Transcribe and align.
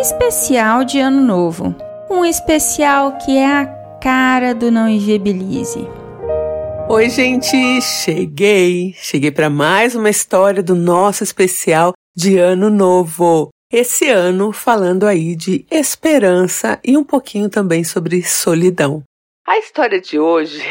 especial 0.00 0.82
de 0.82 0.98
Ano 0.98 1.20
Novo. 1.20 1.76
Um 2.08 2.24
especial 2.24 3.18
que 3.18 3.36
é 3.36 3.46
a 3.46 3.66
cara 4.00 4.54
do 4.54 4.70
Não 4.70 4.88
Inviabilize. 4.88 5.86
Oi, 6.88 7.10
gente, 7.10 7.82
cheguei. 7.82 8.94
Cheguei 8.96 9.30
para 9.30 9.50
mais 9.50 9.94
uma 9.94 10.08
história 10.08 10.62
do 10.62 10.74
nosso 10.74 11.22
especial 11.22 11.92
de 12.16 12.38
Ano 12.38 12.70
Novo. 12.70 13.50
Esse 13.70 14.08
ano 14.08 14.52
falando 14.52 15.06
aí 15.06 15.36
de 15.36 15.66
esperança 15.70 16.80
e 16.82 16.96
um 16.96 17.04
pouquinho 17.04 17.50
também 17.50 17.84
sobre 17.84 18.22
solidão. 18.22 19.02
A 19.46 19.58
história 19.58 20.00
de 20.00 20.18
hoje, 20.18 20.62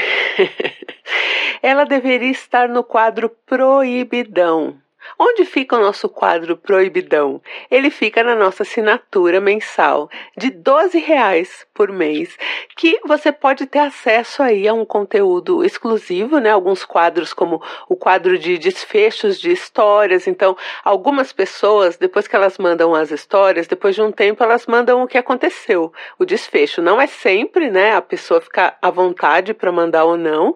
ela 1.62 1.84
deveria 1.84 2.32
estar 2.32 2.68
no 2.68 2.84
quadro 2.84 3.30
Proibidão, 3.46 4.76
Onde 5.18 5.46
fica 5.46 5.76
o 5.76 5.80
nosso 5.80 6.08
quadro 6.08 6.58
Proibidão? 6.58 7.42
Ele 7.72 7.90
fica 7.90 8.24
na 8.24 8.36
nossa 8.36 8.64
assinatura 8.64 9.40
mensal 9.40 10.10
de 10.38 10.50
12 10.50 11.00
reais 11.00 11.66
por 11.74 11.92
mês, 11.92 12.38
que 12.76 13.00
você 13.06 13.32
pode 13.32 13.66
ter 13.66 13.80
acesso 13.80 14.44
aí 14.44 14.68
a 14.68 14.74
um 14.74 14.86
conteúdo 14.86 15.64
exclusivo, 15.64 16.40
né? 16.40 16.52
Alguns 16.52 16.84
quadros 16.84 17.34
como 17.34 17.62
o 17.88 17.96
quadro 17.96 18.38
de 18.38 18.58
desfechos 18.58 19.40
de 19.40 19.52
histórias. 19.52 20.28
Então, 20.28 20.56
algumas 20.84 21.34
pessoas, 21.34 21.98
depois 21.98 22.28
que 22.28 22.36
elas 22.36 22.58
mandam 22.58 22.94
as 22.94 23.12
histórias, 23.12 23.68
depois 23.68 23.96
de 23.96 24.02
um 24.02 24.12
tempo 24.12 24.44
elas 24.44 24.66
mandam 24.68 25.04
o 25.04 25.08
que 25.08 25.18
aconteceu, 25.18 25.92
o 26.18 26.26
desfecho. 26.26 26.82
Não 26.82 27.02
é 27.02 27.08
sempre, 27.08 27.70
né? 27.70 27.96
A 27.96 28.02
pessoa 28.02 28.42
fica 28.42 28.76
à 28.82 28.90
vontade 28.90 29.54
para 29.54 29.72
mandar 29.72 30.06
ou 30.06 30.18
não. 30.18 30.56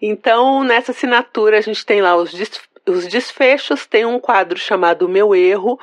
Então, 0.00 0.64
nessa 0.64 0.92
assinatura 0.92 1.58
a 1.58 1.60
gente 1.60 1.84
tem 1.84 2.00
lá 2.00 2.16
os 2.16 2.32
desfechos 2.32 2.73
os 2.86 3.06
desfechos 3.06 3.86
tem 3.86 4.04
um 4.04 4.18
quadro 4.18 4.58
chamado 4.58 5.08
Meu 5.08 5.34
Erro, 5.34 5.78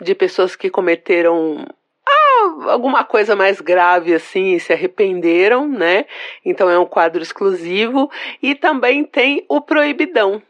de 0.00 0.14
pessoas 0.14 0.56
que 0.56 0.70
cometeram 0.70 1.66
ah, 2.06 2.72
alguma 2.72 3.04
coisa 3.04 3.36
mais 3.36 3.60
grave 3.60 4.14
assim 4.14 4.54
e 4.54 4.60
se 4.60 4.72
arrependeram, 4.72 5.68
né? 5.68 6.06
Então 6.44 6.70
é 6.70 6.78
um 6.78 6.86
quadro 6.86 7.22
exclusivo. 7.22 8.10
E 8.42 8.54
também 8.54 9.04
tem 9.04 9.44
o 9.48 9.60
Proibidão, 9.60 10.42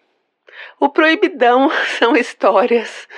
o 0.80 0.88
proibidão 0.88 1.70
são 1.98 2.16
histórias 2.16 3.08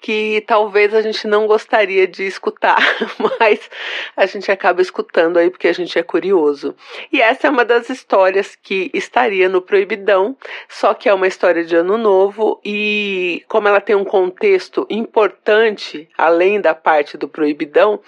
que 0.00 0.42
talvez 0.46 0.94
a 0.94 1.02
gente 1.02 1.26
não 1.26 1.46
gostaria 1.46 2.06
de 2.06 2.24
escutar, 2.24 2.78
mas 3.40 3.68
a 4.16 4.26
gente 4.26 4.50
acaba 4.50 4.80
escutando 4.80 5.38
aí 5.38 5.50
porque 5.50 5.68
a 5.68 5.72
gente 5.72 5.98
é 5.98 6.02
curioso. 6.02 6.74
E 7.12 7.20
essa 7.20 7.46
é 7.46 7.50
uma 7.50 7.64
das 7.64 7.90
histórias 7.90 8.54
que 8.54 8.90
estaria 8.94 9.48
no 9.48 9.60
proibidão, 9.60 10.36
só 10.68 10.94
que 10.94 11.08
é 11.08 11.14
uma 11.14 11.26
história 11.26 11.64
de 11.64 11.74
ano 11.74 11.98
novo 11.98 12.60
e 12.64 13.44
como 13.48 13.68
ela 13.68 13.80
tem 13.80 13.96
um 13.96 14.04
contexto 14.04 14.86
importante 14.88 16.08
além 16.16 16.60
da 16.60 16.74
parte 16.74 17.16
do 17.16 17.28
proibidão, 17.28 18.00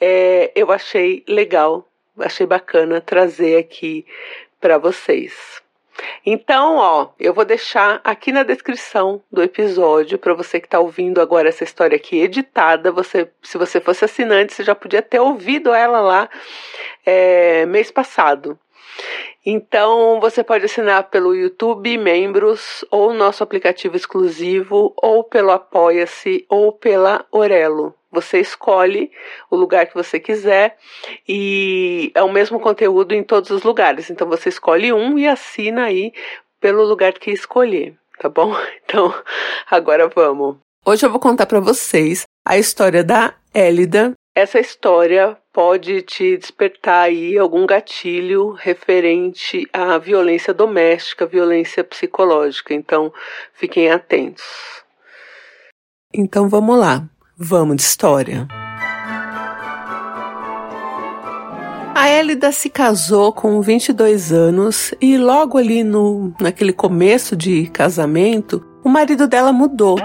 é, 0.00 0.52
eu 0.54 0.70
achei 0.70 1.24
legal, 1.28 1.88
achei 2.18 2.46
bacana 2.46 3.00
trazer 3.00 3.58
aqui 3.58 4.06
para 4.60 4.78
vocês. 4.78 5.63
Então, 6.26 6.76
ó, 6.76 7.10
eu 7.18 7.32
vou 7.32 7.44
deixar 7.44 8.00
aqui 8.02 8.32
na 8.32 8.42
descrição 8.42 9.22
do 9.30 9.42
episódio 9.42 10.18
para 10.18 10.34
você 10.34 10.60
que 10.60 10.66
está 10.66 10.78
ouvindo 10.78 11.20
agora 11.20 11.48
essa 11.48 11.64
história 11.64 11.96
aqui 11.96 12.18
editada. 12.20 12.90
Você, 12.90 13.30
se 13.42 13.58
você 13.58 13.80
fosse 13.80 14.04
assinante, 14.04 14.52
você 14.52 14.64
já 14.64 14.74
podia 14.74 15.02
ter 15.02 15.20
ouvido 15.20 15.72
ela 15.72 16.00
lá 16.00 16.28
é, 17.04 17.66
mês 17.66 17.90
passado. 17.90 18.58
Então, 19.46 20.20
você 20.20 20.42
pode 20.42 20.64
assinar 20.64 21.10
pelo 21.10 21.34
YouTube 21.34 21.98
Membros, 21.98 22.84
ou 22.90 23.12
nosso 23.12 23.42
aplicativo 23.42 23.94
exclusivo, 23.94 24.94
ou 24.96 25.22
pelo 25.22 25.50
Apoia-se, 25.50 26.46
ou 26.48 26.72
pela 26.72 27.26
Orelo. 27.30 27.94
Você 28.10 28.40
escolhe 28.40 29.10
o 29.50 29.56
lugar 29.56 29.86
que 29.86 29.94
você 29.94 30.20
quiser 30.20 30.78
e 31.28 32.12
é 32.14 32.22
o 32.22 32.32
mesmo 32.32 32.60
conteúdo 32.60 33.12
em 33.12 33.24
todos 33.24 33.50
os 33.50 33.64
lugares. 33.64 34.08
Então 34.08 34.28
você 34.28 34.48
escolhe 34.48 34.92
um 34.92 35.18
e 35.18 35.26
assina 35.26 35.86
aí 35.86 36.12
pelo 36.60 36.84
lugar 36.84 37.12
que 37.14 37.32
escolher, 37.32 37.94
tá 38.18 38.28
bom? 38.28 38.54
Então, 38.86 39.12
agora 39.68 40.08
vamos. 40.08 40.56
Hoje 40.86 41.04
eu 41.04 41.10
vou 41.10 41.18
contar 41.18 41.46
para 41.46 41.58
vocês 41.58 42.24
a 42.44 42.56
história 42.56 43.02
da 43.02 43.34
Élida. 43.52 44.12
Essa 44.34 44.60
história 44.60 45.36
pode 45.54 46.02
te 46.02 46.36
despertar 46.36 47.04
aí 47.04 47.38
algum 47.38 47.64
gatilho 47.64 48.50
referente 48.50 49.64
à 49.72 49.96
violência 49.98 50.52
doméstica, 50.52 51.24
violência 51.24 51.84
psicológica. 51.84 52.74
Então, 52.74 53.12
fiquem 53.52 53.88
atentos. 53.88 54.42
Então 56.12 56.48
vamos 56.48 56.76
lá. 56.76 57.04
Vamos 57.38 57.76
de 57.76 57.82
história. 57.82 58.48
A 61.94 62.10
Elida 62.10 62.50
se 62.50 62.68
casou 62.68 63.32
com 63.32 63.62
22 63.62 64.32
anos 64.32 64.92
e 65.00 65.16
logo 65.16 65.56
ali 65.56 65.84
no 65.84 66.34
naquele 66.40 66.72
começo 66.72 67.36
de 67.36 67.68
casamento, 67.68 68.64
o 68.82 68.88
marido 68.88 69.28
dela 69.28 69.52
mudou. 69.52 69.98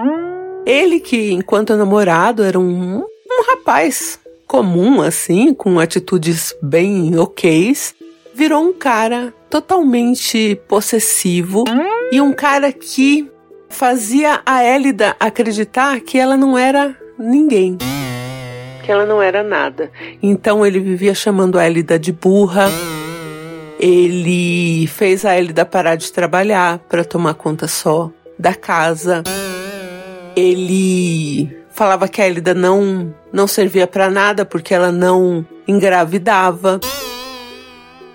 Ele 0.63 0.99
que 0.99 1.31
enquanto 1.31 1.75
namorado 1.75 2.43
era 2.43 2.59
um, 2.59 2.99
um 2.99 3.43
rapaz 3.49 4.19
comum 4.49 4.99
assim, 4.99 5.53
com 5.53 5.79
atitudes 5.79 6.55
bem 6.59 7.15
ok's, 7.15 7.93
virou 8.33 8.63
um 8.63 8.73
cara 8.73 9.31
totalmente 9.47 10.59
possessivo 10.67 11.65
e 12.11 12.19
um 12.19 12.33
cara 12.33 12.73
que 12.73 13.29
fazia 13.69 14.41
a 14.43 14.65
Elida 14.65 15.15
acreditar 15.19 15.99
que 15.99 16.17
ela 16.17 16.35
não 16.35 16.57
era 16.57 16.97
ninguém. 17.15 17.77
Que 18.83 18.91
ela 18.91 19.05
não 19.05 19.21
era 19.21 19.43
nada. 19.43 19.91
Então 20.19 20.65
ele 20.65 20.79
vivia 20.79 21.13
chamando 21.13 21.59
a 21.59 21.67
Elida 21.67 21.99
de 21.99 22.11
burra. 22.11 22.71
Ele 23.79 24.87
fez 24.87 25.25
a 25.25 25.37
Elida 25.37 25.63
parar 25.63 25.95
de 25.95 26.11
trabalhar 26.11 26.79
para 26.89 27.05
tomar 27.05 27.35
conta 27.35 27.67
só 27.67 28.09
da 28.37 28.55
casa. 28.55 29.21
Ele 30.35 31.55
falava 31.69 32.07
que 32.07 32.19
a 32.19 32.27
Elida 32.27 32.55
não 32.55 33.13
não 33.31 33.47
servia 33.47 33.87
para 33.87 34.09
nada 34.09 34.45
porque 34.45 34.73
ela 34.73 34.91
não 34.91 35.45
engravidava. 35.67 36.79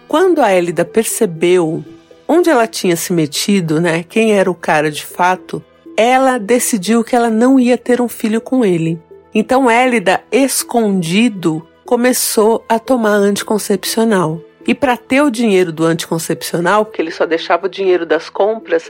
Quando 0.09 0.41
a 0.41 0.55
Elida 0.55 0.85
percebeu 0.85 1.85
onde 2.27 2.51
ela 2.51 2.67
tinha 2.67 2.97
se 2.97 3.13
metido, 3.13 3.81
né, 3.81 4.03
quem 4.03 4.33
era 4.33 4.51
o 4.51 4.55
cara 4.55 4.91
de 4.91 5.05
fato, 5.05 5.63
ela 5.97 6.39
decidiu 6.39 7.05
que 7.05 7.15
ela 7.15 7.31
não 7.31 7.59
ia 7.59 7.79
ter 7.79 8.01
um 8.01 8.09
filho 8.09 8.41
com 8.41 8.65
ele. 8.65 9.01
Então 9.35 9.71
Élida, 9.71 10.23
escondido, 10.31 11.67
começou 11.85 12.65
a 12.69 12.79
tomar 12.79 13.15
anticoncepcional. 13.15 14.41
E 14.67 14.75
para 14.75 14.97
ter 14.97 15.21
o 15.21 15.31
dinheiro 15.31 15.71
do 15.71 15.85
anticoncepcional, 15.85 16.87
porque 16.87 17.03
ele 17.03 17.11
só 17.11 17.27
deixava 17.27 17.67
o 17.67 17.69
dinheiro 17.69 18.07
das 18.07 18.31
compras, 18.31 18.89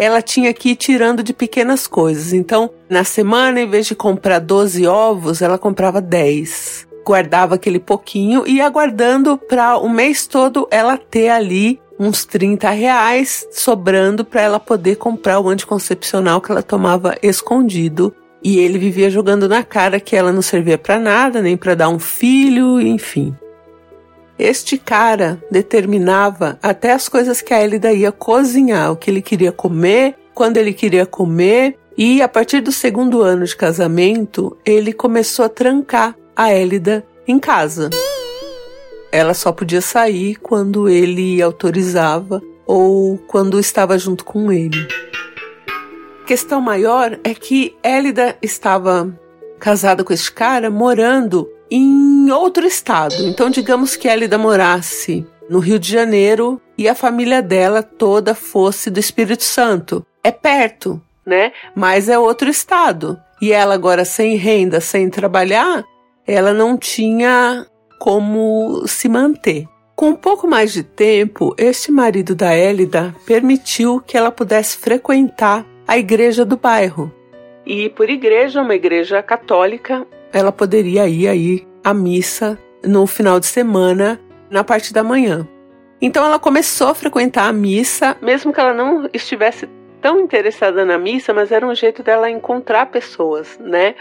ela 0.00 0.22
tinha 0.22 0.52
que 0.54 0.70
ir 0.70 0.76
tirando 0.76 1.22
de 1.22 1.34
pequenas 1.34 1.86
coisas. 1.86 2.32
Então, 2.32 2.70
na 2.88 3.04
semana, 3.04 3.60
em 3.60 3.68
vez 3.68 3.86
de 3.86 3.94
comprar 3.94 4.38
12 4.38 4.86
ovos, 4.86 5.42
ela 5.42 5.58
comprava 5.58 6.00
10. 6.00 6.88
Guardava 7.06 7.56
aquele 7.56 7.78
pouquinho 7.78 8.44
e 8.46 8.56
ia 8.56 8.68
guardando 8.70 9.36
para 9.36 9.76
o 9.76 9.90
mês 9.90 10.26
todo 10.26 10.66
ela 10.70 10.96
ter 10.96 11.28
ali 11.28 11.78
uns 11.98 12.24
30 12.24 12.70
reais 12.70 13.46
sobrando 13.52 14.24
para 14.24 14.40
ela 14.40 14.58
poder 14.58 14.96
comprar 14.96 15.38
o 15.38 15.50
anticoncepcional 15.50 16.40
que 16.40 16.50
ela 16.50 16.62
tomava 16.62 17.14
escondido. 17.22 18.14
E 18.42 18.58
ele 18.58 18.78
vivia 18.78 19.10
jogando 19.10 19.46
na 19.46 19.62
cara 19.62 20.00
que 20.00 20.16
ela 20.16 20.32
não 20.32 20.40
servia 20.40 20.78
para 20.78 20.98
nada, 20.98 21.42
nem 21.42 21.58
para 21.58 21.74
dar 21.74 21.90
um 21.90 21.98
filho, 21.98 22.80
enfim. 22.80 23.36
Este 24.40 24.78
cara 24.78 25.42
determinava 25.50 26.58
até 26.62 26.92
as 26.92 27.08
coisas 27.08 27.40
que 27.40 27.52
a 27.52 27.62
Elida 27.62 27.92
ia 27.92 28.10
cozinhar, 28.10 28.90
o 28.90 28.96
que 28.96 29.10
ele 29.10 29.22
queria 29.22 29.52
comer, 29.52 30.16
quando 30.34 30.56
ele 30.56 30.72
queria 30.72 31.04
comer, 31.04 31.78
e 31.96 32.22
a 32.22 32.28
partir 32.28 32.60
do 32.60 32.72
segundo 32.72 33.20
ano 33.20 33.44
de 33.44 33.54
casamento, 33.54 34.56
ele 34.64 34.92
começou 34.92 35.44
a 35.44 35.48
trancar 35.48 36.16
a 36.34 36.54
Elida 36.54 37.04
em 37.28 37.38
casa 37.38 37.90
ela 39.12 39.34
só 39.34 39.50
podia 39.52 39.80
sair 39.80 40.36
quando 40.36 40.88
ele 40.88 41.42
autorizava 41.42 42.40
ou 42.66 43.18
quando 43.18 43.58
estava 43.58 43.98
junto 43.98 44.24
com 44.24 44.52
ele. 44.52 44.86
A 46.22 46.26
questão 46.26 46.60
maior 46.60 47.18
é 47.24 47.34
que 47.34 47.76
Élida 47.82 48.36
estava 48.40 49.12
casada 49.58 50.04
com 50.04 50.12
este 50.12 50.30
cara 50.30 50.70
morando 50.70 51.48
em 51.70 52.30
outro 52.30 52.66
estado. 52.66 53.14
Então, 53.26 53.48
digamos 53.48 53.96
que 53.96 54.08
Élida 54.08 54.36
morasse 54.36 55.26
no 55.48 55.58
Rio 55.58 55.78
de 55.78 55.90
Janeiro 55.90 56.60
e 56.76 56.88
a 56.88 56.94
família 56.94 57.42
dela 57.42 57.82
toda 57.82 58.34
fosse 58.34 58.90
do 58.90 58.98
Espírito 59.00 59.44
Santo. 59.44 60.04
É 60.22 60.30
perto, 60.30 61.00
né? 61.24 61.52
Mas 61.74 62.08
é 62.08 62.18
outro 62.18 62.48
estado. 62.48 63.18
E 63.40 63.52
ela 63.52 63.74
agora 63.74 64.04
sem 64.04 64.36
renda, 64.36 64.80
sem 64.80 65.08
trabalhar, 65.08 65.84
ela 66.26 66.52
não 66.52 66.76
tinha 66.76 67.66
como 67.98 68.86
se 68.86 69.08
manter. 69.08 69.66
Com 69.96 70.10
um 70.10 70.16
pouco 70.16 70.46
mais 70.46 70.72
de 70.72 70.82
tempo, 70.82 71.54
este 71.58 71.92
marido 71.92 72.34
da 72.34 72.54
Élida 72.54 73.14
permitiu 73.26 74.00
que 74.00 74.16
ela 74.16 74.30
pudesse 74.30 74.78
frequentar 74.78 75.66
a 75.86 75.98
igreja 75.98 76.44
do 76.44 76.56
bairro. 76.56 77.12
E 77.66 77.90
por 77.90 78.08
igreja, 78.08 78.62
uma 78.62 78.74
igreja 78.74 79.22
católica, 79.22 80.06
ela 80.32 80.52
poderia 80.52 81.08
ir 81.08 81.28
aí 81.28 81.66
à 81.82 81.92
missa 81.92 82.58
no 82.84 83.06
final 83.06 83.40
de 83.40 83.46
semana, 83.46 84.20
na 84.50 84.64
parte 84.64 84.92
da 84.92 85.02
manhã. 85.02 85.46
Então 86.00 86.24
ela 86.24 86.38
começou 86.38 86.88
a 86.88 86.94
frequentar 86.94 87.48
a 87.48 87.52
missa, 87.52 88.16
mesmo 88.22 88.52
que 88.52 88.60
ela 88.60 88.72
não 88.72 89.08
estivesse 89.12 89.68
tão 90.00 90.18
interessada 90.18 90.84
na 90.84 90.96
missa, 90.96 91.34
mas 91.34 91.52
era 91.52 91.66
um 91.66 91.74
jeito 91.74 92.02
dela 92.02 92.30
encontrar 92.30 92.86
pessoas, 92.86 93.58
né? 93.60 93.94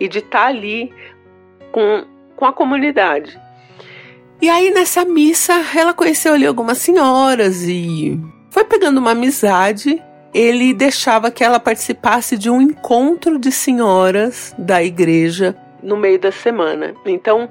E 0.00 0.08
de 0.08 0.20
estar 0.20 0.40
tá 0.40 0.46
ali 0.46 0.90
com, 1.70 2.04
com 2.34 2.46
a 2.46 2.52
comunidade. 2.52 3.38
E 4.40 4.48
aí 4.48 4.70
nessa 4.70 5.04
missa 5.04 5.52
ela 5.76 5.92
conheceu 5.92 6.34
ali 6.34 6.46
algumas 6.46 6.78
senhoras 6.78 7.62
e 7.62 8.18
foi 8.50 8.64
pegando 8.64 8.98
uma 8.98 9.10
amizade. 9.10 10.02
Ele 10.32 10.74
deixava 10.74 11.30
que 11.30 11.44
ela 11.44 11.60
participasse 11.60 12.36
de 12.36 12.50
um 12.50 12.60
encontro 12.60 13.38
de 13.38 13.52
senhoras 13.52 14.54
da 14.58 14.82
igreja 14.82 15.54
no 15.84 15.96
meio 15.96 16.18
da 16.18 16.32
semana. 16.32 16.94
Então 17.04 17.48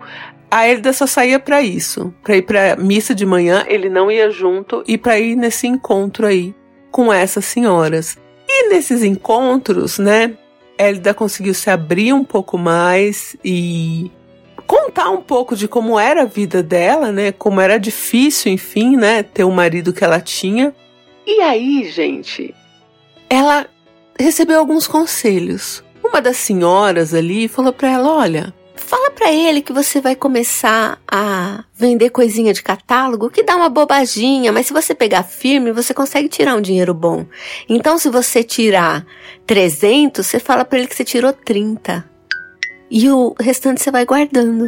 a 0.49 0.67
Elida 0.67 0.93
só 0.93 1.07
saía 1.07 1.39
para 1.39 1.61
isso, 1.61 2.13
para 2.21 2.37
ir 2.37 2.43
para 2.43 2.75
missa 2.75 3.15
de 3.15 3.25
manhã, 3.25 3.65
ele 3.67 3.89
não 3.89 4.11
ia 4.11 4.29
junto 4.29 4.83
e 4.87 4.97
para 4.97 5.19
ir 5.19 5.35
nesse 5.35 5.65
encontro 5.65 6.27
aí 6.27 6.53
com 6.91 7.11
essas 7.11 7.45
senhoras. 7.45 8.17
E 8.47 8.69
nesses 8.69 9.03
encontros, 9.03 9.97
né, 9.97 10.33
Elida 10.77 11.13
conseguiu 11.13 11.55
se 11.55 11.69
abrir 11.69 12.13
um 12.13 12.23
pouco 12.23 12.57
mais 12.57 13.35
e 13.43 14.11
contar 14.67 15.09
um 15.09 15.21
pouco 15.21 15.55
de 15.55 15.67
como 15.67 15.99
era 15.99 16.21
a 16.21 16.25
vida 16.25 16.61
dela, 16.61 17.11
né, 17.11 17.31
como 17.31 17.59
era 17.59 17.79
difícil, 17.79 18.51
enfim, 18.51 18.95
né, 18.95 19.23
ter 19.23 19.43
o 19.43 19.51
marido 19.51 19.91
que 19.91 20.03
ela 20.03 20.19
tinha. 20.19 20.73
E 21.25 21.41
aí, 21.41 21.89
gente, 21.89 22.53
ela 23.27 23.65
recebeu 24.19 24.59
alguns 24.59 24.87
conselhos. 24.87 25.83
Uma 26.03 26.21
das 26.21 26.37
senhoras 26.37 27.13
ali 27.13 27.47
falou 27.47 27.73
para 27.73 27.89
ela: 27.89 28.11
"Olha, 28.11 28.53
Fala 28.75 29.11
para 29.11 29.31
ele 29.31 29.61
que 29.61 29.71
você 29.71 30.01
vai 30.01 30.15
começar 30.15 30.99
a 31.07 31.63
vender 31.73 32.09
coisinha 32.09 32.53
de 32.53 32.61
catálogo 32.61 33.29
que 33.29 33.43
dá 33.43 33.55
uma 33.55 33.69
bobaginha, 33.69 34.51
mas 34.51 34.67
se 34.67 34.73
você 34.73 34.93
pegar 34.95 35.23
firme, 35.23 35.71
você 35.71 35.93
consegue 35.93 36.27
tirar 36.27 36.55
um 36.55 36.61
dinheiro 36.61 36.93
bom. 36.93 37.25
Então, 37.69 37.97
se 37.97 38.09
você 38.09 38.43
tirar 38.43 39.05
300, 39.45 40.25
você 40.25 40.39
fala 40.39 40.65
para 40.65 40.79
ele 40.79 40.87
que 40.87 40.95
você 40.95 41.03
tirou 41.03 41.31
30. 41.31 42.07
E 42.89 43.09
o 43.09 43.35
restante 43.39 43.81
você 43.81 43.89
vai 43.89 44.05
guardando. 44.05 44.67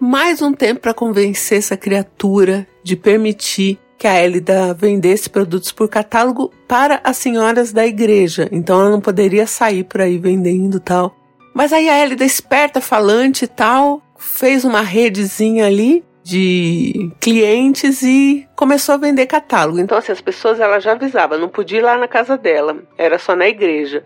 Mais 0.00 0.40
um 0.40 0.52
tempo 0.52 0.80
para 0.80 0.94
convencer 0.94 1.58
essa 1.58 1.76
criatura 1.76 2.66
de 2.82 2.96
permitir 2.96 3.78
que 3.98 4.06
a 4.06 4.22
Elida 4.22 4.72
vendesse 4.72 5.28
produtos 5.28 5.72
por 5.72 5.88
catálogo 5.88 6.52
para 6.68 7.00
as 7.02 7.16
senhoras 7.16 7.72
da 7.72 7.84
igreja. 7.84 8.48
Então 8.52 8.80
ela 8.80 8.90
não 8.90 9.00
poderia 9.00 9.46
sair 9.46 9.82
por 9.84 10.00
aí 10.00 10.16
vendendo 10.16 10.78
tal. 10.78 11.14
Mas 11.52 11.72
aí 11.72 11.88
a 11.88 12.00
Elida, 12.00 12.24
esperta, 12.24 12.80
falante 12.80 13.44
e 13.44 13.48
tal, 13.48 14.00
fez 14.16 14.64
uma 14.64 14.80
redezinha 14.80 15.66
ali 15.66 16.04
de 16.22 17.10
clientes 17.18 18.02
e 18.02 18.46
começou 18.54 18.94
a 18.94 18.98
vender 18.98 19.26
catálogo. 19.26 19.80
Então, 19.80 19.96
assim, 19.96 20.12
as 20.12 20.20
pessoas 20.20 20.60
ela 20.60 20.78
já 20.78 20.92
avisava, 20.92 21.38
não 21.38 21.48
podia 21.48 21.78
ir 21.78 21.82
lá 21.82 21.96
na 21.96 22.06
casa 22.06 22.36
dela, 22.36 22.76
era 22.96 23.18
só 23.18 23.34
na 23.34 23.48
igreja. 23.48 24.04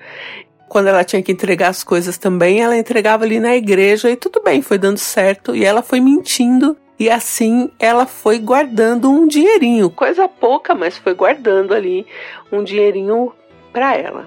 Quando 0.69 0.87
ela 0.87 1.05
tinha 1.05 1.23
que 1.23 1.33
entregar 1.33 1.69
as 1.69 1.85
coisas 1.85 2.17
também, 2.17 2.63
ela 2.63 2.77
entregava 2.77 3.25
ali 3.25 3.39
na 3.41 3.55
igreja 3.55 4.09
e 4.09 4.17
tudo 4.17 4.41
bem, 4.41 4.63
foi 4.63 4.79
dando 4.79 4.99
certo. 4.99 5.55
E 5.55 5.65
ela 5.65 5.83
foi 5.83 6.01
mentindo 6.01 6.77
e 6.99 7.11
assim 7.11 7.71
ela 7.79 8.07
foi 8.07 8.39
guardando 8.39 9.11
um 9.11 9.27
dinheirinho, 9.27 9.91
coisa 9.91 10.29
pouca, 10.29 10.75
mas 10.75 10.97
foi 10.97 11.15
guardando 11.15 11.75
ali 11.75 12.07
um 12.51 12.63
dinheirinho 12.63 13.33
para 13.73 13.97
ela. 13.97 14.27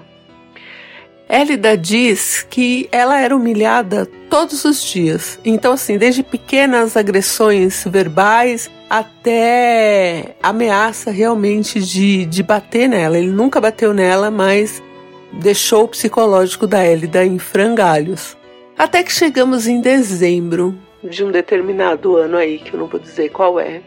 Elida 1.28 1.76
diz 1.76 2.46
que 2.48 2.88
ela 2.92 3.20
era 3.20 3.34
humilhada 3.34 4.06
todos 4.30 4.64
os 4.64 4.82
dias. 4.82 5.40
Então, 5.44 5.72
assim, 5.72 5.98
desde 5.98 6.22
pequenas 6.22 6.96
agressões 6.96 7.84
verbais 7.84 8.70
até 8.88 10.36
ameaça 10.40 11.10
realmente 11.10 11.80
de, 11.80 12.24
de 12.26 12.42
bater 12.44 12.88
nela. 12.88 13.18
Ele 13.18 13.30
nunca 13.30 13.60
bateu 13.60 13.92
nela, 13.92 14.30
mas 14.30 14.80
deixou 15.32 15.84
o 15.84 15.88
psicológico 15.88 16.64
da 16.64 16.86
Elida 16.86 17.24
em 17.24 17.40
frangalhos. 17.40 18.36
Até 18.78 19.02
que 19.02 19.12
chegamos 19.12 19.66
em 19.66 19.80
dezembro 19.80 20.78
de 21.08 21.24
um 21.24 21.30
determinado 21.30 22.16
ano 22.16 22.36
aí, 22.36 22.58
que 22.58 22.74
eu 22.74 22.80
não 22.80 22.86
vou 22.86 23.00
dizer 23.00 23.30
qual 23.30 23.58
é. 23.58 23.82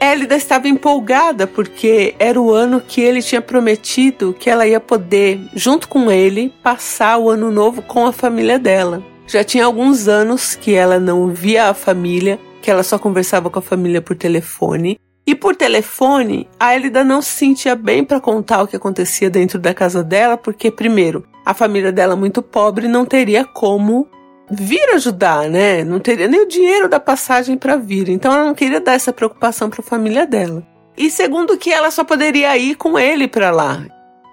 Elida 0.00 0.36
estava 0.36 0.68
empolgada 0.68 1.46
porque 1.46 2.14
era 2.18 2.40
o 2.40 2.52
ano 2.52 2.80
que 2.80 3.00
ele 3.00 3.22
tinha 3.22 3.40
prometido 3.40 4.36
que 4.38 4.50
ela 4.50 4.66
ia 4.66 4.78
poder, 4.78 5.40
junto 5.54 5.88
com 5.88 6.10
ele, 6.10 6.52
passar 6.62 7.18
o 7.18 7.30
ano 7.30 7.50
novo 7.50 7.82
com 7.82 8.06
a 8.06 8.12
família 8.12 8.58
dela. 8.58 9.02
Já 9.26 9.42
tinha 9.42 9.64
alguns 9.64 10.06
anos 10.06 10.54
que 10.54 10.74
ela 10.74 11.00
não 11.00 11.28
via 11.30 11.68
a 11.68 11.74
família, 11.74 12.38
que 12.62 12.70
ela 12.70 12.82
só 12.82 12.98
conversava 12.98 13.50
com 13.50 13.58
a 13.58 13.62
família 13.62 14.00
por 14.00 14.14
telefone. 14.14 14.98
E 15.26 15.34
por 15.34 15.56
telefone, 15.56 16.48
a 16.60 16.76
Elida 16.76 17.02
não 17.02 17.20
se 17.20 17.30
sentia 17.30 17.74
bem 17.74 18.04
para 18.04 18.20
contar 18.20 18.62
o 18.62 18.68
que 18.68 18.76
acontecia 18.76 19.28
dentro 19.28 19.58
da 19.58 19.74
casa 19.74 20.04
dela, 20.04 20.36
porque, 20.36 20.70
primeiro, 20.70 21.24
a 21.44 21.52
família 21.52 21.90
dela 21.90 22.14
muito 22.14 22.40
pobre 22.42 22.86
não 22.86 23.04
teria 23.04 23.44
como 23.44 24.08
vir 24.50 24.94
ajudar, 24.94 25.48
né? 25.48 25.84
Não 25.84 25.98
teria 25.98 26.28
nem 26.28 26.40
o 26.40 26.48
dinheiro 26.48 26.88
da 26.88 27.00
passagem 27.00 27.56
para 27.56 27.76
vir. 27.76 28.08
Então 28.08 28.32
ela 28.32 28.44
não 28.44 28.54
queria 28.54 28.80
dar 28.80 28.92
essa 28.92 29.12
preocupação 29.12 29.68
para 29.68 29.80
a 29.80 29.84
família 29.84 30.26
dela. 30.26 30.66
E 30.96 31.10
segundo 31.10 31.58
que 31.58 31.72
ela 31.72 31.90
só 31.90 32.04
poderia 32.04 32.56
ir 32.56 32.76
com 32.76 32.98
ele 32.98 33.28
para 33.28 33.50
lá. 33.50 33.84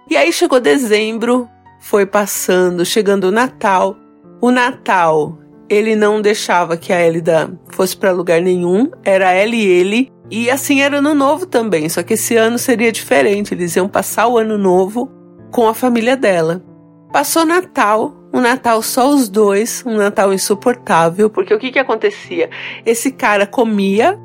E 0.10 0.16
aí 0.16 0.32
chegou 0.32 0.60
dezembro, 0.60 1.50
foi 1.80 2.06
passando, 2.06 2.86
chegando 2.86 3.26
o 3.26 3.32
Natal. 3.32 3.98
O 4.40 4.52
Natal, 4.52 5.38
ele 5.70 5.96
não 5.96 6.22
deixava 6.22 6.78
que 6.78 6.94
a 6.94 7.06
Elida 7.06 7.52
fosse 7.70 7.96
para 7.96 8.12
lugar 8.12 8.42
nenhum, 8.42 8.90
era 9.04 9.32
ela 9.32 9.56
e 9.56 9.66
ele. 9.66 10.12
E 10.30 10.50
assim 10.50 10.82
era 10.82 10.98
ano 10.98 11.14
novo 11.14 11.46
também, 11.46 11.88
só 11.90 12.02
que 12.02 12.14
esse 12.14 12.36
ano 12.36 12.58
seria 12.58 12.92
diferente, 12.92 13.54
eles 13.54 13.76
iam 13.76 13.88
passar 13.88 14.28
o 14.28 14.38
ano 14.38 14.58
novo 14.58 15.12
com 15.52 15.68
a 15.68 15.74
família 15.74 16.16
dela. 16.16 16.64
Passou 17.12 17.46
Natal, 17.46 18.14
um 18.34 18.42
Natal 18.42 18.82
só 18.82 19.10
os 19.10 19.30
dois, 19.30 19.84
um 19.86 19.96
Natal 19.96 20.34
insuportável, 20.34 21.30
porque 21.30 21.54
o 21.54 21.60
que 21.60 21.72
que 21.72 21.78
acontecia? 21.78 22.50
Esse 22.84 23.12
cara 23.12 23.46
comia, 23.46 24.20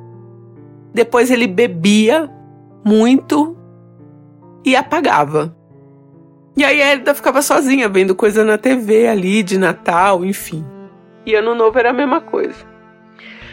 depois 0.94 1.30
ele 1.30 1.46
bebia 1.46 2.30
muito 2.82 3.54
e 4.64 4.74
apagava. 4.74 5.54
E 6.56 6.64
aí 6.64 6.82
a 6.82 6.92
Elida 6.92 7.14
ficava 7.14 7.42
sozinha 7.42 7.88
vendo 7.88 8.14
coisa 8.14 8.42
na 8.42 8.56
TV 8.56 9.06
ali 9.06 9.42
de 9.42 9.58
Natal, 9.58 10.24
enfim. 10.24 10.64
E 11.26 11.34
Ano 11.34 11.54
Novo 11.54 11.78
era 11.78 11.90
a 11.90 11.92
mesma 11.92 12.20
coisa. 12.22 12.66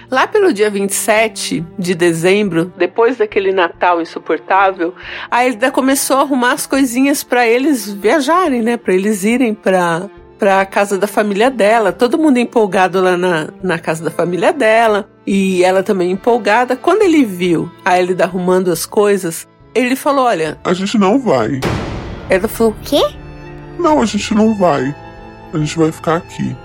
Lá 0.09 0.25
pelo 0.25 0.53
dia 0.53 0.69
27 0.69 1.65
de 1.77 1.95
dezembro, 1.95 2.71
depois 2.77 3.17
daquele 3.17 3.51
Natal 3.51 4.01
insuportável, 4.01 4.93
a 5.29 5.45
Elida 5.45 5.69
começou 5.69 6.17
a 6.17 6.21
arrumar 6.21 6.53
as 6.53 6.65
coisinhas 6.65 7.23
para 7.23 7.45
eles 7.45 7.91
viajarem, 7.91 8.61
né? 8.61 8.77
Para 8.77 8.93
eles 8.93 9.23
irem 9.23 9.53
para 9.53 10.09
para 10.37 10.61
a 10.61 10.65
casa 10.65 10.97
da 10.97 11.07
família 11.07 11.49
dela, 11.49 11.91
todo 11.91 12.17
mundo 12.17 12.37
empolgado 12.37 13.01
lá 13.01 13.17
na, 13.17 13.47
na 13.63 13.79
casa 13.79 14.03
da 14.03 14.11
família 14.11 14.51
dela, 14.51 15.09
e 15.25 15.63
ela 15.63 15.81
também 15.83 16.11
empolgada. 16.11 16.75
Quando 16.75 17.01
ele 17.03 17.23
viu 17.23 17.71
a 17.83 17.99
Elida 17.99 18.25
arrumando 18.25 18.71
as 18.71 18.85
coisas, 18.85 19.47
ele 19.73 19.95
falou: 19.95 20.25
Olha, 20.25 20.57
a 20.63 20.73
gente 20.73 20.97
não 20.97 21.19
vai. 21.19 21.59
Ela 22.29 22.47
falou: 22.47 22.75
Quê? 22.83 23.01
Não, 23.79 24.01
a 24.01 24.05
gente 24.05 24.33
não 24.33 24.53
vai. 24.55 24.95
A 25.53 25.57
gente 25.57 25.77
vai 25.77 25.91
ficar 25.91 26.17
aqui. 26.17 26.55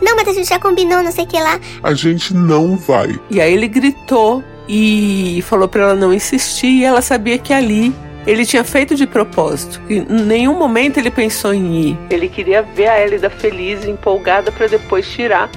Não, 0.00 0.16
mas 0.16 0.28
a 0.28 0.32
gente 0.32 0.48
já 0.48 0.58
combinou, 0.58 1.02
não 1.02 1.12
sei 1.12 1.24
o 1.24 1.26
que 1.26 1.38
lá. 1.40 1.58
A 1.82 1.94
gente 1.94 2.34
não 2.34 2.76
vai. 2.76 3.18
E 3.30 3.40
aí 3.40 3.52
ele 3.52 3.68
gritou 3.68 4.42
e 4.68 5.42
falou 5.46 5.68
para 5.68 5.82
ela 5.82 5.94
não 5.94 6.12
insistir, 6.12 6.80
e 6.80 6.84
ela 6.84 7.00
sabia 7.00 7.38
que 7.38 7.52
ali 7.52 7.94
ele 8.26 8.46
tinha 8.46 8.64
feito 8.64 8.94
de 8.94 9.06
propósito. 9.06 9.80
Em 9.88 10.04
nenhum 10.04 10.56
momento 10.58 10.98
ele 10.98 11.10
pensou 11.10 11.52
em 11.52 11.90
ir. 11.90 11.98
Ele 12.10 12.28
queria 12.28 12.62
ver 12.62 12.88
a 12.88 13.00
Elida 13.00 13.30
feliz, 13.30 13.84
empolgada 13.84 14.50
para 14.50 14.66
depois 14.66 15.06
tirar 15.08 15.50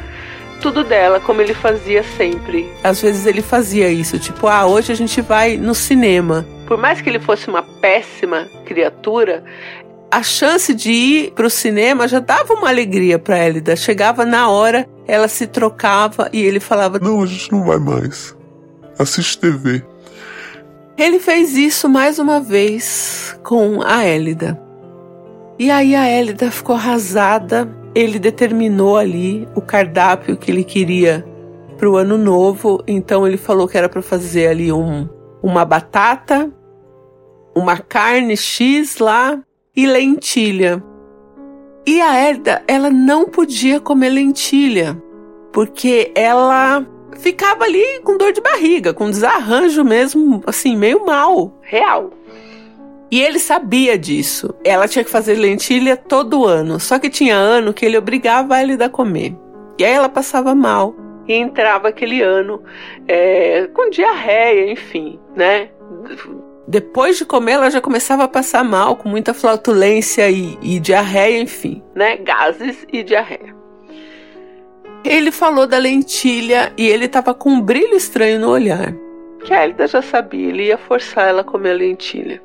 tudo 0.62 0.84
dela, 0.84 1.20
como 1.20 1.42
ele 1.42 1.54
fazia 1.54 2.04
sempre. 2.04 2.68
Às 2.84 3.02
vezes 3.02 3.26
ele 3.26 3.42
fazia 3.42 3.90
isso, 3.90 4.18
tipo, 4.18 4.48
ah, 4.48 4.66
hoje 4.66 4.92
a 4.92 4.96
gente 4.96 5.22
vai 5.22 5.56
no 5.58 5.76
cinema. 5.76 6.46
Por 6.66 6.78
mais 6.78 7.00
que 7.00 7.10
ele 7.10 7.20
fosse 7.20 7.48
uma 7.48 7.62
péssima 7.62 8.48
criatura, 8.66 9.44
a 10.12 10.24
chance 10.24 10.74
de 10.74 10.92
ir 10.92 11.32
para 11.32 11.46
o 11.46 11.50
cinema 11.50 12.08
já 12.08 12.20
dava 12.20 12.54
uma 12.54 12.70
alegria 12.70 13.20
para 13.20 13.46
Elida. 13.46 13.76
Chegava 13.76 14.26
na 14.26 14.50
hora, 14.50 14.88
ela 15.08 15.28
se 15.28 15.48
trocava 15.48 16.30
e 16.34 16.42
ele 16.42 16.60
falava: 16.60 17.00
Não, 17.00 17.22
a 17.22 17.26
gente 17.26 17.52
não 17.52 17.64
vai 17.64 17.78
mais. 17.78 18.36
Assiste 18.98 19.38
TV. 19.38 19.84
Ele 20.98 21.20
fez 21.20 21.56
isso 21.56 21.88
mais 21.88 22.18
uma 22.18 22.40
vez 22.40 23.38
com 23.44 23.84
a 23.84 24.04
Elida. 24.04 24.60
E 25.60 25.70
aí 25.70 25.96
a 25.96 26.10
Elida 26.10 26.50
ficou 26.50 26.76
arrasada. 26.76 27.70
Ele 27.94 28.18
determinou 28.18 28.98
ali 28.98 29.48
o 29.56 29.62
cardápio 29.62 30.36
que 30.36 30.50
ele 30.50 30.64
queria 30.64 31.24
para 31.78 31.88
o 31.88 31.98
ano 31.98 32.18
novo. 32.18 32.84
Então 32.88 33.28
ele 33.28 33.38
falou 33.38 33.68
que 33.68 33.78
era 33.78 33.88
para 33.88 34.02
fazer 34.02 34.48
ali 34.48 34.72
um, 34.72 35.08
uma 35.42 35.64
batata, 35.64 36.52
uma 37.56 37.78
carne 37.78 38.36
X 38.36 38.98
lá 38.98 39.40
e 39.76 39.86
lentilha. 39.86 40.84
E 41.86 42.02
a 42.02 42.16
Hélida, 42.16 42.64
ela 42.68 42.90
não 42.90 43.26
podia 43.26 43.80
comer 43.80 44.10
lentilha, 44.10 45.02
porque 45.54 46.12
ela 46.16 46.86
ficava 47.18 47.64
ali 47.64 48.02
com 48.04 48.18
dor 48.18 48.32
de 48.32 48.42
barriga, 48.42 48.94
com 48.94 49.10
desarranjo 49.10 49.84
mesmo, 49.84 50.42
assim, 50.46 50.76
meio 50.76 51.06
mal, 51.06 51.54
real. 51.62 52.12
E 53.10 53.22
ele 53.22 53.40
sabia 53.40 53.98
disso. 53.98 54.54
Ela 54.64 54.88
tinha 54.88 55.04
que 55.04 55.10
fazer 55.10 55.36
lentilha 55.36 55.96
todo 55.96 56.46
ano, 56.46 56.80
só 56.80 57.00
que 57.00 57.10
tinha 57.10 57.36
ano 57.36 57.74
que 57.74 57.86
ele 57.86 57.98
obrigava 57.98 58.56
a 58.56 58.62
Hélida 58.62 58.86
a 58.86 58.90
comer. 58.90 59.36
E 59.80 59.86
aí 59.86 59.94
ela 59.94 60.10
passava 60.10 60.54
mal 60.54 60.96
e 61.28 61.34
entrava 61.34 61.90
aquele 61.90 62.22
ano 62.22 62.64
é, 63.08 63.68
com 63.74 63.90
diarreia, 63.90 64.72
enfim, 64.72 65.20
né? 65.36 65.70
Depois 66.68 67.18
de 67.18 67.26
comer, 67.26 67.54
ela 67.54 67.70
já 67.70 67.82
começava 67.82 68.24
a 68.24 68.28
passar 68.28 68.64
mal, 68.64 68.96
com 68.96 69.10
muita 69.10 69.34
flatulência 69.34 70.30
e, 70.30 70.58
e 70.62 70.80
diarreia, 70.80 71.40
enfim, 71.40 71.84
né? 71.96 72.18
Gases 72.18 72.86
e 72.92 73.04
diarreia. 73.04 73.57
Ele 75.08 75.32
falou 75.32 75.66
da 75.66 75.78
lentilha 75.78 76.74
e 76.78 76.86
ele 76.86 77.06
estava 77.06 77.34
com 77.34 77.50
um 77.50 77.62
brilho 77.62 77.96
estranho 77.96 78.42
no 78.42 78.50
olhar. 78.50 78.94
Que 79.46 79.54
a 79.54 79.64
Elida 79.64 79.88
já 79.88 80.02
sabia, 80.02 80.50
ele 80.50 80.66
ia 80.66 80.78
forçar 80.78 81.30
ela 81.30 81.42
a 81.42 81.46
comer 81.46 81.72
a 81.72 81.76
lentilha. 81.76 82.42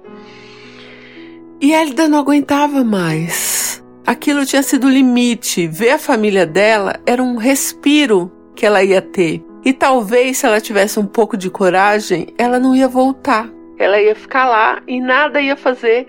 E 1.60 1.74
a 1.74 1.82
Elida 1.82 2.08
não 2.08 2.20
aguentava 2.20 2.84
mais. 2.84 3.82
Aquilo 4.06 4.46
tinha 4.46 4.62
sido 4.62 4.86
o 4.86 4.90
limite. 4.90 5.66
Ver 5.66 5.90
a 5.90 5.98
família 5.98 6.46
dela 6.46 7.00
era 7.04 7.20
um 7.20 7.36
respiro 7.36 8.30
que 8.54 8.64
ela 8.64 8.82
ia 8.82 9.02
ter. 9.02 9.44
E 9.64 9.72
talvez, 9.72 10.38
se 10.38 10.46
ela 10.46 10.60
tivesse 10.60 11.00
um 11.00 11.06
pouco 11.06 11.36
de 11.36 11.50
coragem, 11.50 12.28
ela 12.38 12.60
não 12.60 12.76
ia 12.76 12.86
voltar. 12.86 13.48
Ela 13.76 14.00
ia 14.00 14.14
ficar 14.14 14.48
lá 14.48 14.80
e 14.86 15.00
nada 15.00 15.40
ia 15.40 15.56
fazer 15.56 16.06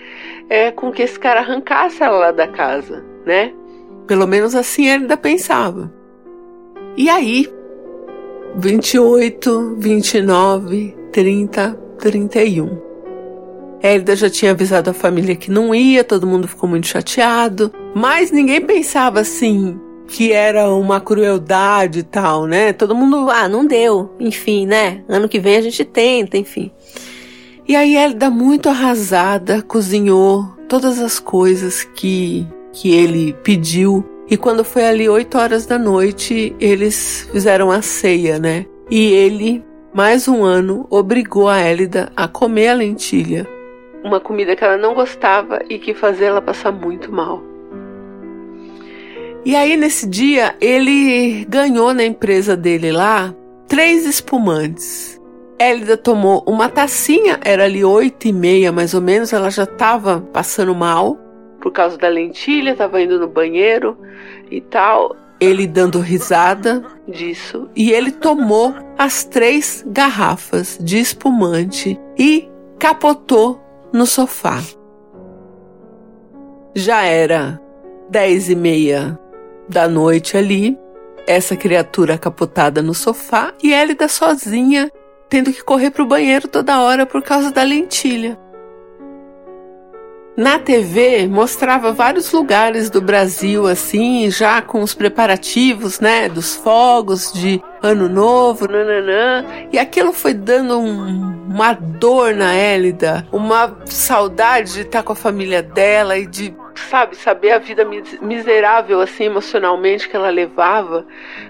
é, 0.50 0.70
com 0.72 0.92
que 0.92 1.02
esse 1.02 1.20
cara 1.20 1.40
arrancasse 1.40 2.04
ela 2.04 2.18
lá 2.18 2.32
da 2.32 2.48
casa, 2.48 3.04
né? 3.26 3.52
Pelo 4.06 4.28
menos 4.28 4.54
assim 4.54 4.86
ele 4.88 5.04
ainda 5.04 5.18
pensava. 5.18 6.03
E 6.96 7.10
aí, 7.10 7.52
28, 8.56 9.76
29, 9.80 10.96
30, 11.12 11.74
31. 11.98 12.78
Hélida 13.82 14.16
já 14.16 14.30
tinha 14.30 14.52
avisado 14.52 14.92
a 14.92 14.94
família 14.94 15.36
que 15.36 15.50
não 15.50 15.74
ia, 15.74 16.04
todo 16.04 16.28
mundo 16.28 16.48
ficou 16.48 16.70
muito 16.70 16.86
chateado, 16.86 17.74
mas 17.96 18.32
ninguém 18.32 18.62
pensava 18.62 19.20
assim 19.20 19.80
que 20.08 20.32
era 20.32 20.70
uma 20.70 21.02
crueldade 21.02 22.00
e 22.00 22.04
tal, 22.04 22.46
né? 22.46 22.72
Todo 22.72 22.96
mundo, 22.96 23.30
ah, 23.32 23.50
não 23.50 23.66
deu, 23.66 24.14
enfim, 24.20 24.68
né? 24.68 25.04
Ano 25.10 25.28
que 25.28 25.40
vem 25.40 25.58
a 25.58 25.62
gente 25.62 25.84
tenta, 25.84 26.38
enfim. 26.38 26.72
E 27.68 27.76
aí 27.76 27.96
Hélida, 27.96 28.30
muito 28.30 28.70
arrasada, 28.70 29.64
cozinhou 29.64 30.46
todas 30.70 31.00
as 31.00 31.20
coisas 31.20 31.84
que, 31.84 32.46
que 32.72 32.94
ele 32.94 33.34
pediu 33.44 34.06
e 34.30 34.38
quando 34.38 34.64
foi 34.64 34.86
ali 34.86 35.10
8 35.10 35.38
horas 35.38 35.66
da 35.66 35.78
noite, 35.78 36.56
eles 36.60 37.28
fizeram 37.32 37.70
a 37.70 37.82
ceia, 37.82 38.40
né? 38.40 38.66
E 38.90 39.12
ele, 39.12 39.64
mais 39.94 40.28
um 40.28 40.44
ano, 40.44 40.88
obrigou 40.90 41.50
a 41.50 41.60
Élida 41.60 42.12
a 42.16 42.28
comer 42.28 42.70
a 42.70 42.74
lentilha. 42.74 43.48
Uma 44.04 44.20
comida 44.20 44.56
que 44.56 44.64
ela 44.64 44.78
não 44.78 44.94
gostava 44.94 45.60
e 45.70 45.78
que 45.78 45.94
fazia 45.94 46.28
ela 46.28 46.42
passar 46.42 46.72
muito 46.72 47.12
mal. 47.12 47.42
E 49.46 49.56
aí, 49.58 49.76
nesse 49.76 50.08
dia, 50.08 50.56
ele 50.62 51.46
ganhou 51.50 51.94
na 51.94 52.04
empresa 52.04 52.56
dele 52.56 52.92
lá 52.94 53.36
três 53.68 54.06
espumantes. 54.06 55.22
Élida 55.60 55.98
tomou 55.98 56.44
uma 56.48 56.70
tacinha, 56.70 57.40
era 57.44 57.66
ali 57.66 57.84
oito 57.84 58.28
e 58.28 58.34
meia 58.34 58.72
mais 58.72 58.94
ou 58.94 59.02
menos, 59.02 59.34
ela 59.34 59.50
já 59.50 59.64
estava 59.64 60.22
passando 60.34 60.74
mal 60.74 61.18
por 61.64 61.72
causa 61.72 61.98
da 61.98 62.10
lentilha, 62.10 62.72
estava 62.72 63.02
indo 63.02 63.18
no 63.18 63.28
banheiro 63.28 63.98
e 64.52 64.60
tal. 64.60 65.16
Ele 65.40 65.66
dando 65.66 66.00
risada 66.00 66.84
disso 67.08 67.70
e 67.74 67.90
ele 67.90 68.12
tomou 68.12 68.76
as 68.98 69.24
três 69.24 69.82
garrafas 69.88 70.78
de 70.80 71.00
espumante 71.00 71.98
e 72.20 72.50
capotou 72.78 73.62
no 73.94 74.06
sofá. 74.06 74.62
Já 76.76 77.04
era 77.04 77.62
dez 78.10 78.50
e 78.50 78.56
meia 78.56 79.18
da 79.70 79.88
noite 79.88 80.36
ali, 80.36 80.78
essa 81.26 81.56
criatura 81.56 82.18
capotada 82.18 82.82
no 82.82 82.94
sofá 82.94 83.54
e 83.64 83.72
Elida 83.72 84.10
sozinha, 84.10 84.92
tendo 85.30 85.54
que 85.54 85.64
correr 85.64 85.92
para 85.92 86.04
o 86.04 86.08
banheiro 86.08 86.46
toda 86.50 86.82
hora 86.82 87.06
por 87.06 87.22
causa 87.22 87.52
da 87.52 87.64
lentilha. 87.64 88.38
Na 90.36 90.58
TV 90.58 91.28
mostrava 91.28 91.92
vários 91.92 92.32
lugares 92.32 92.90
do 92.90 93.00
Brasil 93.00 93.68
assim, 93.68 94.32
já 94.32 94.64
com 94.64 94.82
os 94.82 94.96
preparativos, 94.96 96.00
né, 96.00 96.28
dos 96.28 96.56
fogos 96.56 97.32
de 97.32 97.62
Ano 97.84 98.10
Novo, 98.10 98.68
nananã, 98.68 99.46
e 99.72 99.78
aquilo 99.78 100.12
foi 100.12 100.34
dando 100.34 100.80
um, 100.80 101.46
uma 101.48 101.74
dor 101.74 102.34
na 102.34 102.52
Élida, 102.52 103.28
uma 103.32 103.78
saudade 103.86 104.74
de 104.74 104.82
estar 104.82 105.04
com 105.04 105.14
a 105.14 105.16
família 105.16 105.62
dela 105.62 106.18
e 106.18 106.26
de, 106.26 106.56
sabe, 106.90 107.16
saber 107.16 107.52
a 107.52 107.60
vida 107.60 107.88
miserável 108.20 109.02
assim 109.02 109.26
emocionalmente 109.26 110.10
que 110.10 110.16
ela 110.16 110.32
levava 110.32 111.06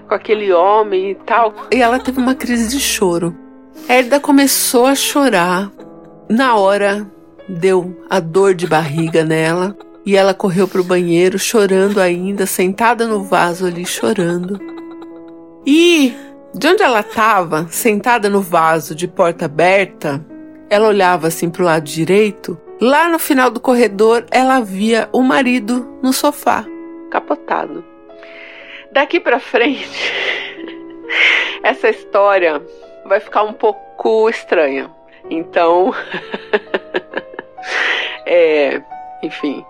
com 0.06 0.14
aquele 0.14 0.52
homem 0.52 1.12
e 1.12 1.14
tal. 1.14 1.54
E 1.72 1.80
ela 1.80 1.98
teve 1.98 2.20
uma 2.20 2.34
crise 2.34 2.68
de 2.68 2.80
choro. 2.80 3.34
Élida 3.88 4.20
começou 4.20 4.84
a 4.84 4.94
chorar. 4.94 5.70
Na 6.28 6.56
hora 6.56 7.06
deu 7.48 8.04
a 8.08 8.20
dor 8.20 8.54
de 8.54 8.66
barriga 8.66 9.24
nela 9.24 9.76
e 10.04 10.16
ela 10.16 10.34
correu 10.34 10.68
para 10.68 10.80
o 10.80 10.84
banheiro 10.84 11.38
chorando 11.38 12.00
ainda, 12.00 12.46
sentada 12.46 13.06
no 13.06 13.22
vaso 13.22 13.66
ali 13.66 13.86
chorando. 13.86 14.60
E 15.66 16.14
de 16.54 16.68
onde 16.68 16.82
ela 16.82 17.00
estava, 17.00 17.66
sentada 17.68 18.28
no 18.28 18.40
vaso 18.40 18.94
de 18.94 19.08
porta 19.08 19.46
aberta, 19.46 20.24
ela 20.68 20.88
olhava 20.88 21.28
assim 21.28 21.48
para 21.48 21.62
o 21.62 21.64
lado 21.64 21.84
direito. 21.84 22.58
Lá 22.80 23.08
no 23.08 23.18
final 23.18 23.50
do 23.50 23.60
corredor, 23.60 24.26
ela 24.30 24.60
via 24.60 25.08
o 25.12 25.22
marido 25.22 25.98
no 26.02 26.12
sofá, 26.12 26.64
capotado. 27.10 27.84
Daqui 28.92 29.18
para 29.18 29.40
frente, 29.40 30.12
essa 31.62 31.88
história 31.88 32.62
vai 33.06 33.20
ficar 33.20 33.42
um 33.42 33.52
pouco 33.52 34.28
estranha. 34.28 34.90
Então, 35.30 35.94
é, 38.34 38.82
enfim, 39.22 39.64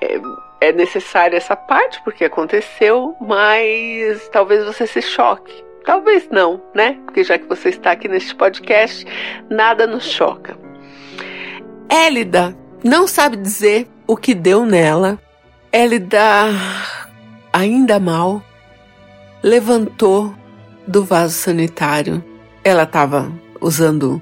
é, 0.00 0.18
é 0.60 0.72
necessária 0.72 1.36
essa 1.36 1.54
parte 1.54 2.00
porque 2.02 2.24
aconteceu, 2.24 3.14
mas 3.20 4.28
talvez 4.30 4.64
você 4.64 4.86
se 4.86 5.02
choque. 5.02 5.64
Talvez 5.84 6.28
não, 6.30 6.62
né? 6.74 6.98
Porque 7.04 7.22
já 7.22 7.38
que 7.38 7.46
você 7.46 7.68
está 7.68 7.92
aqui 7.92 8.08
neste 8.08 8.34
podcast, 8.34 9.06
nada 9.50 9.86
nos 9.86 10.04
choca. 10.04 10.56
Élida 11.88 12.56
não 12.82 13.06
sabe 13.06 13.36
dizer 13.36 13.86
o 14.06 14.16
que 14.16 14.34
deu 14.34 14.64
nela. 14.64 15.18
Élida, 15.70 16.46
ainda 17.52 18.00
mal, 18.00 18.42
levantou 19.42 20.34
do 20.86 21.04
vaso 21.04 21.34
sanitário. 21.34 22.24
Ela 22.64 22.82
estava 22.84 23.30
usando 23.60 24.20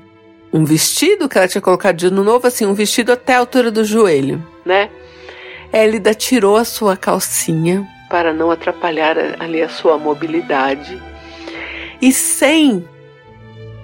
um 0.57 0.65
vestido 0.65 1.29
que 1.29 1.37
ela 1.37 1.47
tinha 1.47 1.61
colocado 1.61 1.97
de 1.97 2.07
ano 2.07 2.25
novo, 2.25 2.47
assim, 2.47 2.65
um 2.65 2.73
vestido 2.73 3.13
até 3.13 3.35
a 3.35 3.39
altura 3.39 3.71
do 3.71 3.85
joelho, 3.85 4.45
né? 4.65 4.89
Elida 5.73 6.15
tirou 6.15 6.57
a 6.57 6.65
sua 6.65 6.97
calcinha 6.97 7.87
para 8.09 8.33
não 8.33 8.51
atrapalhar 8.51 9.17
ali 9.39 9.61
a 9.61 9.69
sua 9.69 9.99
mobilidade 9.99 11.01
e 12.01 12.13
sem 12.13 12.89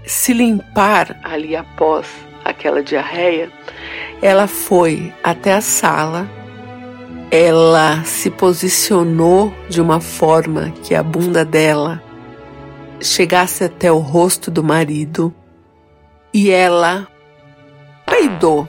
se 0.07 0.33
limpar 0.33 1.21
ali 1.23 1.55
após 1.55 2.07
aquela 2.45 2.83
diarreia, 2.83 3.50
ela 4.21 4.47
foi 4.47 5.12
até 5.23 5.52
a 5.52 5.61
sala, 5.61 6.29
ela 7.31 8.02
se 8.05 8.31
posicionou 8.31 9.52
de 9.69 9.81
uma 9.81 10.00
forma 10.00 10.73
que 10.83 10.95
a 10.95 11.02
bunda 11.02 11.45
dela 11.45 12.02
chegasse 13.00 13.64
até 13.64 13.93
o 13.93 13.99
rosto 13.99 14.50
do 14.50 14.62
marido 14.62 15.35
e 16.33 16.51
ela 16.51 17.07
peidou. 18.07 18.69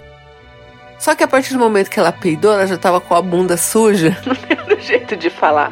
Só 1.00 1.16
que 1.16 1.24
a 1.24 1.28
partir 1.28 1.54
do 1.54 1.60
momento 1.60 1.90
que 1.90 2.00
ela 2.00 2.12
peidou, 2.12 2.54
ela 2.54 2.66
já 2.66 2.76
estava 2.76 3.02
com 3.02 3.14
a 3.14 3.22
bunda 3.22 3.58
suja, 3.58 4.18
não 4.26 4.76
do 4.76 4.82
jeito 4.82 5.16
de 5.16 5.30
falar. 5.30 5.72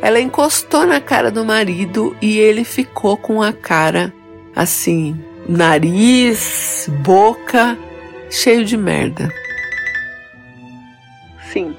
Ela 0.00 0.20
encostou 0.20 0.86
na 0.86 1.00
cara 1.00 1.30
do 1.30 1.44
marido 1.44 2.16
e 2.20 2.38
ele 2.38 2.64
ficou 2.64 3.16
com 3.16 3.42
a 3.42 3.52
cara 3.52 4.12
assim, 4.54 5.20
nariz, 5.48 6.88
boca, 7.02 7.76
cheio 8.30 8.64
de 8.64 8.76
merda. 8.76 9.28
Sim. 11.52 11.76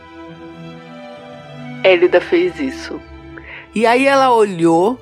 Elida 1.84 2.22
fez 2.22 2.60
isso. 2.60 3.00
E 3.76 3.86
aí 3.86 4.06
ela 4.06 4.34
olhou 4.34 5.00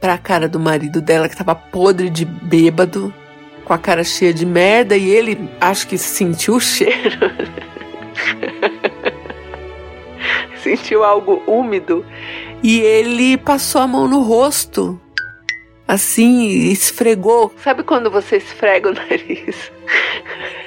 para 0.00 0.14
a 0.14 0.18
cara 0.18 0.48
do 0.48 0.58
marido 0.58 1.00
dela 1.00 1.28
que 1.28 1.34
estava 1.34 1.54
podre 1.54 2.08
de 2.08 2.24
bêbado 2.24 3.12
com 3.64 3.72
a 3.72 3.78
cara 3.78 4.04
cheia 4.04 4.32
de 4.32 4.44
merda 4.44 4.96
e 4.96 5.10
ele 5.10 5.48
acho 5.60 5.86
que 5.86 5.96
sentiu 5.98 6.56
o 6.56 6.60
cheiro. 6.60 7.18
sentiu 10.62 11.02
algo 11.02 11.42
úmido 11.46 12.04
e 12.62 12.80
ele 12.80 13.36
passou 13.36 13.80
a 13.80 13.86
mão 13.86 14.06
no 14.06 14.20
rosto. 14.20 15.00
Assim, 15.86 16.70
esfregou. 16.70 17.52
Sabe 17.62 17.82
quando 17.82 18.10
você 18.10 18.36
esfrega 18.36 18.90
o 18.90 18.94
nariz? 18.94 19.70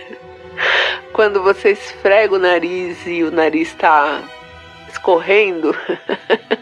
quando 1.13 1.41
você 1.41 1.71
esfrega 1.71 2.35
o 2.35 2.39
nariz 2.39 2.97
e 3.07 3.23
o 3.23 3.31
nariz 3.31 3.69
está 3.69 4.21
escorrendo? 4.91 5.75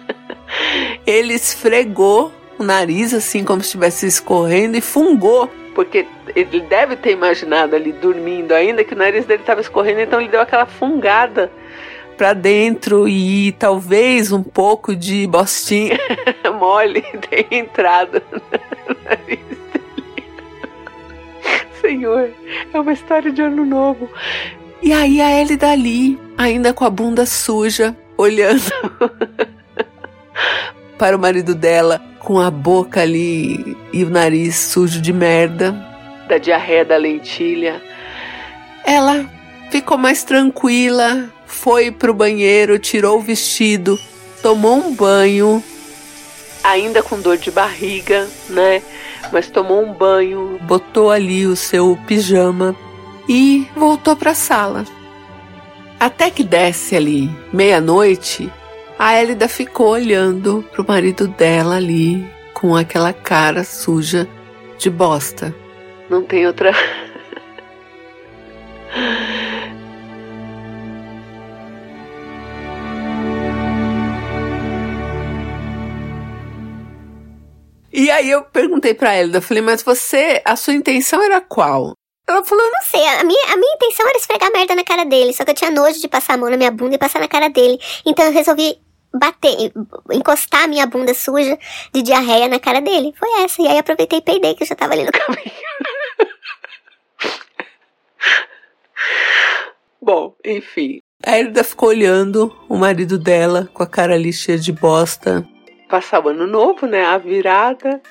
ele 1.05 1.33
esfregou 1.33 2.31
o 2.57 2.63
nariz 2.63 3.13
assim 3.13 3.43
como 3.43 3.61
se 3.61 3.67
estivesse 3.67 4.05
escorrendo 4.05 4.77
e 4.77 4.81
fungou, 4.81 5.49
porque 5.73 6.05
ele 6.35 6.61
deve 6.61 6.95
ter 6.95 7.11
imaginado 7.11 7.75
ali 7.75 7.91
dormindo 7.91 8.51
ainda 8.51 8.83
que 8.83 8.93
o 8.93 8.97
nariz 8.97 9.25
dele 9.25 9.41
estava 9.41 9.61
escorrendo, 9.61 10.01
então 10.01 10.19
ele 10.19 10.29
deu 10.29 10.41
aquela 10.41 10.65
fungada 10.65 11.51
para 12.17 12.33
dentro 12.33 13.07
e 13.07 13.51
talvez 13.53 14.31
um 14.31 14.43
pouco 14.43 14.95
de 14.95 15.25
bostinha 15.27 15.97
mole 16.59 17.01
tenha 17.29 17.61
entrado 17.63 18.21
no 18.31 18.95
nariz 19.03 19.39
dele. 19.39 19.63
Senhor, 21.81 22.29
é 22.73 22.79
uma 22.79 22.93
história 22.93 23.31
de 23.31 23.41
ano 23.41 23.65
novo. 23.65 24.09
E 24.81 24.93
aí 24.93 25.19
a 25.21 25.31
Ellie 25.39 25.57
dali, 25.57 26.19
ainda 26.37 26.73
com 26.73 26.85
a 26.85 26.89
bunda 26.89 27.25
suja, 27.25 27.95
olhando 28.17 28.63
para 30.97 31.15
o 31.15 31.19
marido 31.19 31.53
dela, 31.55 32.01
com 32.23 32.39
a 32.39 32.49
boca 32.49 33.01
ali 33.01 33.77
e 33.91 34.03
o 34.03 34.09
nariz 34.09 34.55
sujo 34.55 34.99
de 35.01 35.11
merda, 35.11 35.75
da 36.27 36.37
diarreia 36.37 36.85
da 36.85 36.97
lentilha. 36.97 37.81
Ela 38.85 39.29
ficou 39.69 39.97
mais 39.97 40.23
tranquila, 40.23 41.29
foi 41.45 41.91
pro 41.91 42.13
banheiro, 42.13 42.79
tirou 42.79 43.19
o 43.19 43.21
vestido, 43.21 43.99
tomou 44.41 44.77
um 44.77 44.95
banho, 44.95 45.61
ainda 46.63 47.03
com 47.03 47.19
dor 47.19 47.37
de 47.37 47.51
barriga, 47.51 48.27
né? 48.49 48.81
Mas 49.31 49.49
tomou 49.49 49.83
um 49.83 49.93
banho, 49.93 50.57
botou 50.61 51.11
ali 51.11 51.45
o 51.45 51.55
seu 51.55 51.97
pijama 52.07 52.75
e 53.27 53.67
voltou 53.75 54.15
para 54.15 54.31
a 54.31 54.35
sala. 54.35 54.85
Até 55.99 56.29
que 56.29 56.43
desce 56.43 56.95
ali 56.95 57.29
meia-noite, 57.51 58.51
a 59.03 59.21
Elida 59.21 59.49
ficou 59.49 59.89
olhando 59.89 60.63
pro 60.71 60.87
marido 60.87 61.27
dela 61.27 61.75
ali 61.75 62.25
com 62.53 62.73
aquela 62.73 63.11
cara 63.11 63.65
suja 63.65 64.25
de 64.77 64.89
bosta. 64.89 65.53
Não 66.09 66.23
tem 66.23 66.47
outra 66.47 66.71
E 77.91 78.09
aí 78.09 78.31
eu 78.31 78.41
perguntei 78.43 78.93
para 78.93 79.21
eu 79.21 79.41
falei, 79.41 79.61
mas 79.61 79.83
você, 79.83 80.41
a 80.45 80.55
sua 80.55 80.73
intenção 80.73 81.21
era 81.21 81.41
qual? 81.41 81.91
Ela 82.25 82.41
falou, 82.45 82.63
não 82.63 82.83
sei, 82.85 83.05
a 83.05 83.23
minha, 83.25 83.53
a 83.53 83.57
minha 83.57 83.75
intenção 83.75 84.07
era 84.07 84.17
esfregar 84.17 84.49
merda 84.53 84.73
na 84.75 84.83
cara 84.85 85.03
dele, 85.03 85.33
só 85.33 85.43
que 85.43 85.51
eu 85.51 85.55
tinha 85.55 85.69
nojo 85.69 85.99
de 85.99 86.07
passar 86.07 86.35
a 86.35 86.37
mão 86.37 86.49
na 86.49 86.55
minha 86.55 86.71
bunda 86.71 86.95
e 86.95 86.97
passar 86.97 87.19
na 87.19 87.27
cara 87.27 87.49
dele. 87.49 87.77
Então 88.05 88.25
eu 88.25 88.31
resolvi 88.31 88.81
bater, 89.13 89.71
encostar 90.11 90.63
a 90.63 90.67
minha 90.67 90.85
bunda 90.85 91.13
suja 91.13 91.57
de 91.93 92.01
diarreia 92.01 92.47
na 92.47 92.59
cara 92.59 92.81
dele. 92.81 93.13
Foi 93.17 93.29
essa. 93.43 93.61
E 93.61 93.67
aí 93.67 93.77
aproveitei 93.77 94.19
e 94.19 94.21
peidei, 94.21 94.55
que 94.55 94.63
eu 94.63 94.67
já 94.67 94.75
tava 94.75 94.93
ali 94.93 95.03
no 95.05 95.11
caminho. 95.13 95.51
Bom, 100.01 100.35
enfim. 100.43 100.99
A 101.25 101.39
Elida 101.39 101.63
ficou 101.63 101.89
olhando 101.89 102.53
o 102.67 102.75
marido 102.75 103.17
dela 103.17 103.69
com 103.73 103.81
a 103.81 103.87
cara 103.87 104.15
ali 104.15 104.33
cheia 104.33 104.57
de 104.57 104.73
bosta, 104.73 105.47
passar 105.93 106.25
o 106.25 106.29
ano 106.29 106.47
novo, 106.47 106.87
né? 106.87 107.05
A 107.05 107.19
virada. 107.19 108.01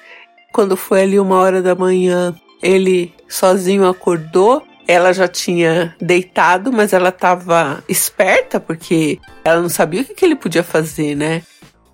Quando 0.52 0.76
foi 0.76 1.02
ali 1.02 1.18
uma 1.18 1.36
hora 1.36 1.60
da 1.60 1.74
manhã, 1.74 2.34
ele 2.62 3.12
sozinho 3.28 3.88
acordou. 3.88 4.62
Ela 4.92 5.10
já 5.14 5.26
tinha 5.26 5.96
deitado, 5.98 6.70
mas 6.70 6.92
ela 6.92 7.08
estava 7.08 7.82
esperta 7.88 8.60
porque 8.60 9.18
ela 9.42 9.62
não 9.62 9.70
sabia 9.70 10.02
o 10.02 10.04
que, 10.04 10.12
que 10.12 10.22
ele 10.22 10.36
podia 10.36 10.62
fazer, 10.62 11.14
né? 11.14 11.42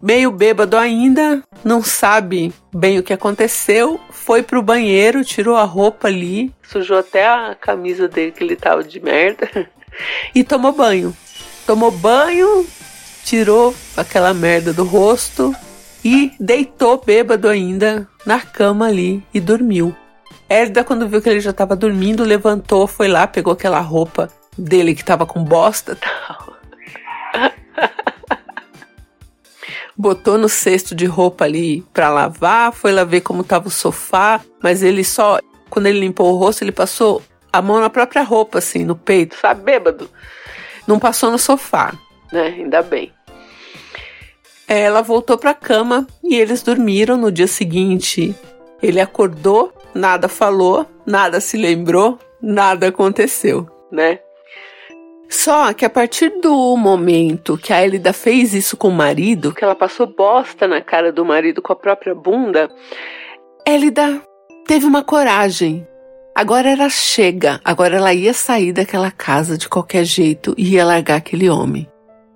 Meio 0.02 0.32
bêbado 0.32 0.76
ainda, 0.76 1.40
não 1.62 1.80
sabe 1.80 2.52
bem 2.74 2.98
o 2.98 3.02
que 3.04 3.12
aconteceu, 3.12 4.00
foi 4.10 4.42
pro 4.42 4.60
banheiro, 4.60 5.24
tirou 5.24 5.56
a 5.56 5.62
roupa 5.62 6.08
ali, 6.08 6.52
sujou 6.62 6.98
até 6.98 7.24
a 7.24 7.54
camisa 7.54 8.08
dele 8.08 8.32
que 8.32 8.42
ele 8.42 8.56
tava 8.56 8.82
de 8.82 8.98
merda 8.98 9.48
e 10.34 10.42
tomou 10.42 10.72
banho. 10.72 11.16
Tomou 11.64 11.92
banho, 11.92 12.66
tirou 13.24 13.74
aquela 13.96 14.34
merda 14.34 14.72
do 14.72 14.82
rosto, 14.82 15.54
e 16.04 16.32
deitou 16.40 17.00
bêbado 17.04 17.48
ainda 17.48 18.08
na 18.24 18.40
cama 18.40 18.86
ali 18.86 19.22
e 19.32 19.40
dormiu. 19.40 19.94
Herda, 20.48 20.82
quando 20.82 21.08
viu 21.08 21.20
que 21.20 21.28
ele 21.28 21.40
já 21.40 21.50
estava 21.50 21.76
dormindo, 21.76 22.24
levantou, 22.24 22.86
foi 22.86 23.06
lá, 23.06 23.26
pegou 23.26 23.52
aquela 23.52 23.80
roupa 23.80 24.30
dele 24.56 24.94
que 24.94 25.02
estava 25.02 25.26
com 25.26 25.44
bosta 25.44 25.96
tal. 25.96 26.56
Botou 29.96 30.38
no 30.38 30.48
cesto 30.48 30.94
de 30.94 31.04
roupa 31.06 31.44
ali 31.44 31.82
para 31.92 32.08
lavar, 32.08 32.72
foi 32.72 32.92
lá 32.92 33.04
ver 33.04 33.20
como 33.20 33.42
estava 33.42 33.68
o 33.68 33.70
sofá, 33.70 34.40
mas 34.62 34.82
ele 34.82 35.04
só, 35.04 35.38
quando 35.68 35.86
ele 35.86 36.00
limpou 36.00 36.32
o 36.32 36.38
rosto, 36.38 36.62
ele 36.62 36.72
passou 36.72 37.22
a 37.52 37.60
mão 37.60 37.80
na 37.80 37.90
própria 37.90 38.22
roupa, 38.22 38.58
assim, 38.58 38.84
no 38.84 38.96
peito, 38.96 39.36
sabe, 39.36 39.62
bêbado. 39.62 40.08
Não 40.86 40.98
passou 40.98 41.30
no 41.30 41.38
sofá, 41.38 41.92
né? 42.32 42.46
Ainda 42.46 42.82
bem. 42.82 43.12
Ela 44.66 45.02
voltou 45.02 45.36
para 45.38 45.50
a 45.50 45.54
cama 45.54 46.06
e 46.22 46.36
eles 46.36 46.62
dormiram. 46.62 47.16
No 47.16 47.32
dia 47.32 47.46
seguinte, 47.46 48.34
ele 48.82 49.00
acordou, 49.00 49.72
nada 49.94 50.28
falou, 50.28 50.86
nada 51.06 51.40
se 51.40 51.56
lembrou, 51.56 52.18
nada 52.40 52.88
aconteceu, 52.88 53.66
né? 53.90 54.20
Só 55.28 55.72
que 55.74 55.84
a 55.84 55.90
partir 55.90 56.40
do 56.40 56.76
momento 56.76 57.58
que 57.58 57.72
a 57.72 57.84
Elida 57.84 58.12
fez 58.12 58.54
isso 58.54 58.76
com 58.76 58.88
o 58.88 58.92
marido, 58.92 59.52
que 59.52 59.62
ela 59.62 59.74
passou 59.74 60.06
bosta 60.06 60.66
na 60.66 60.80
cara 60.80 61.12
do 61.12 61.24
marido 61.24 61.60
com 61.60 61.72
a 61.72 61.76
própria 61.76 62.14
bunda, 62.14 62.70
Elida 63.66 64.22
teve 64.66 64.86
uma 64.86 65.02
coragem. 65.02 65.86
Agora 66.34 66.70
era 66.70 66.88
chega, 66.88 67.60
agora 67.64 67.96
ela 67.96 68.14
ia 68.14 68.32
sair 68.32 68.72
daquela 68.72 69.10
casa 69.10 69.58
de 69.58 69.68
qualquer 69.68 70.04
jeito 70.04 70.54
e 70.56 70.74
ia 70.74 70.84
largar 70.84 71.16
aquele 71.16 71.50
homem. 71.50 71.86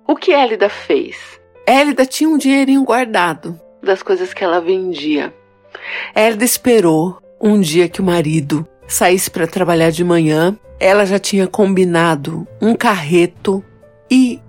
O 0.05 0.15
que 0.15 0.31
Elida 0.31 0.69
fez? 0.69 1.39
Hélida 1.65 2.05
tinha 2.05 2.29
um 2.29 2.37
dinheirinho 2.37 2.83
guardado 2.83 3.59
das 3.81 4.03
coisas 4.03 4.33
que 4.33 4.43
ela 4.43 4.59
vendia. 4.59 5.33
Hélida 6.13 6.43
esperou 6.43 7.22
um 7.43 7.59
dia 7.59 7.89
que 7.89 7.99
o 7.99 8.05
marido 8.05 8.65
saísse 8.87 9.29
para 9.29 9.45
trabalhar 9.45 9.91
de 9.91 10.03
manhã. 10.03 10.57
Ela 10.79 11.05
já 11.05 11.19
tinha 11.19 11.45
combinado 11.45 12.47
um 12.61 12.73
carreto 12.73 13.63
e 14.09 14.39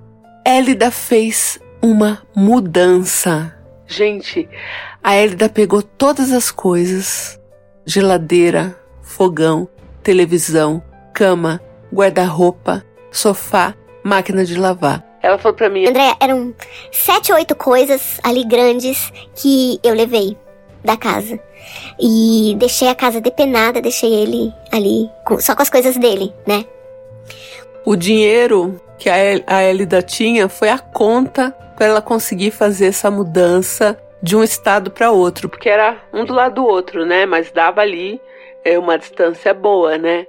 Hélida 0.46 0.92
fez 0.92 1.58
uma 1.82 2.22
mudança. 2.34 3.52
Gente, 3.86 4.48
a 5.02 5.14
Hélida 5.14 5.48
pegou 5.48 5.82
todas 5.82 6.32
as 6.32 6.52
coisas: 6.52 7.38
geladeira, 7.84 8.78
fogão, 9.02 9.68
televisão, 10.02 10.82
cama, 11.12 11.60
guarda-roupa, 11.92 12.84
sofá, 13.10 13.74
máquina 14.04 14.44
de 14.44 14.54
lavar 14.54 15.04
ela 15.24 15.38
falou 15.38 15.56
pra 15.56 15.70
mim: 15.70 15.86
André, 15.86 16.14
eram 16.20 16.54
sete, 16.92 17.32
oito 17.32 17.56
coisas 17.56 18.20
ali 18.22 18.44
grandes 18.44 19.10
que 19.34 19.80
eu 19.82 19.94
levei 19.94 20.36
da 20.84 20.98
casa. 20.98 21.40
E 21.98 22.54
deixei 22.58 22.88
a 22.88 22.94
casa 22.94 23.20
depenada, 23.20 23.80
deixei 23.80 24.12
ele 24.12 24.52
ali 24.72 25.10
com, 25.24 25.38
só 25.40 25.54
com 25.54 25.62
as 25.62 25.70
coisas 25.70 25.96
dele, 25.96 26.32
né? 26.46 26.64
O 27.84 27.96
dinheiro 27.96 28.80
que 28.98 29.08
a, 29.10 29.14
a 29.46 29.64
Elida 29.64 30.02
tinha 30.02 30.48
foi 30.48 30.68
a 30.68 30.78
conta 30.78 31.54
para 31.76 31.86
ela 31.86 32.02
conseguir 32.02 32.50
fazer 32.50 32.86
essa 32.86 33.10
mudança 33.10 33.98
de 34.22 34.34
um 34.34 34.42
estado 34.42 34.90
para 34.90 35.10
outro, 35.10 35.48
porque 35.48 35.68
era 35.68 35.98
um 36.12 36.24
do 36.24 36.32
lado 36.32 36.54
do 36.54 36.64
outro, 36.64 37.04
né? 37.04 37.26
Mas 37.26 37.50
dava 37.50 37.82
ali 37.82 38.20
é, 38.64 38.78
uma 38.78 38.96
distância 38.96 39.52
boa, 39.52 39.98
né? 39.98 40.26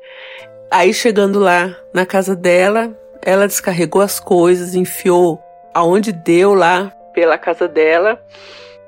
Aí 0.70 0.94
chegando 0.94 1.40
lá 1.40 1.74
na 1.94 2.06
casa 2.06 2.36
dela, 2.36 2.92
ela 3.22 3.48
descarregou 3.48 4.02
as 4.02 4.20
coisas, 4.20 4.76
enfiou 4.76 5.42
aonde 5.74 6.12
deu 6.12 6.54
lá 6.54 6.92
pela 7.14 7.38
casa 7.38 7.68
dela. 7.68 8.22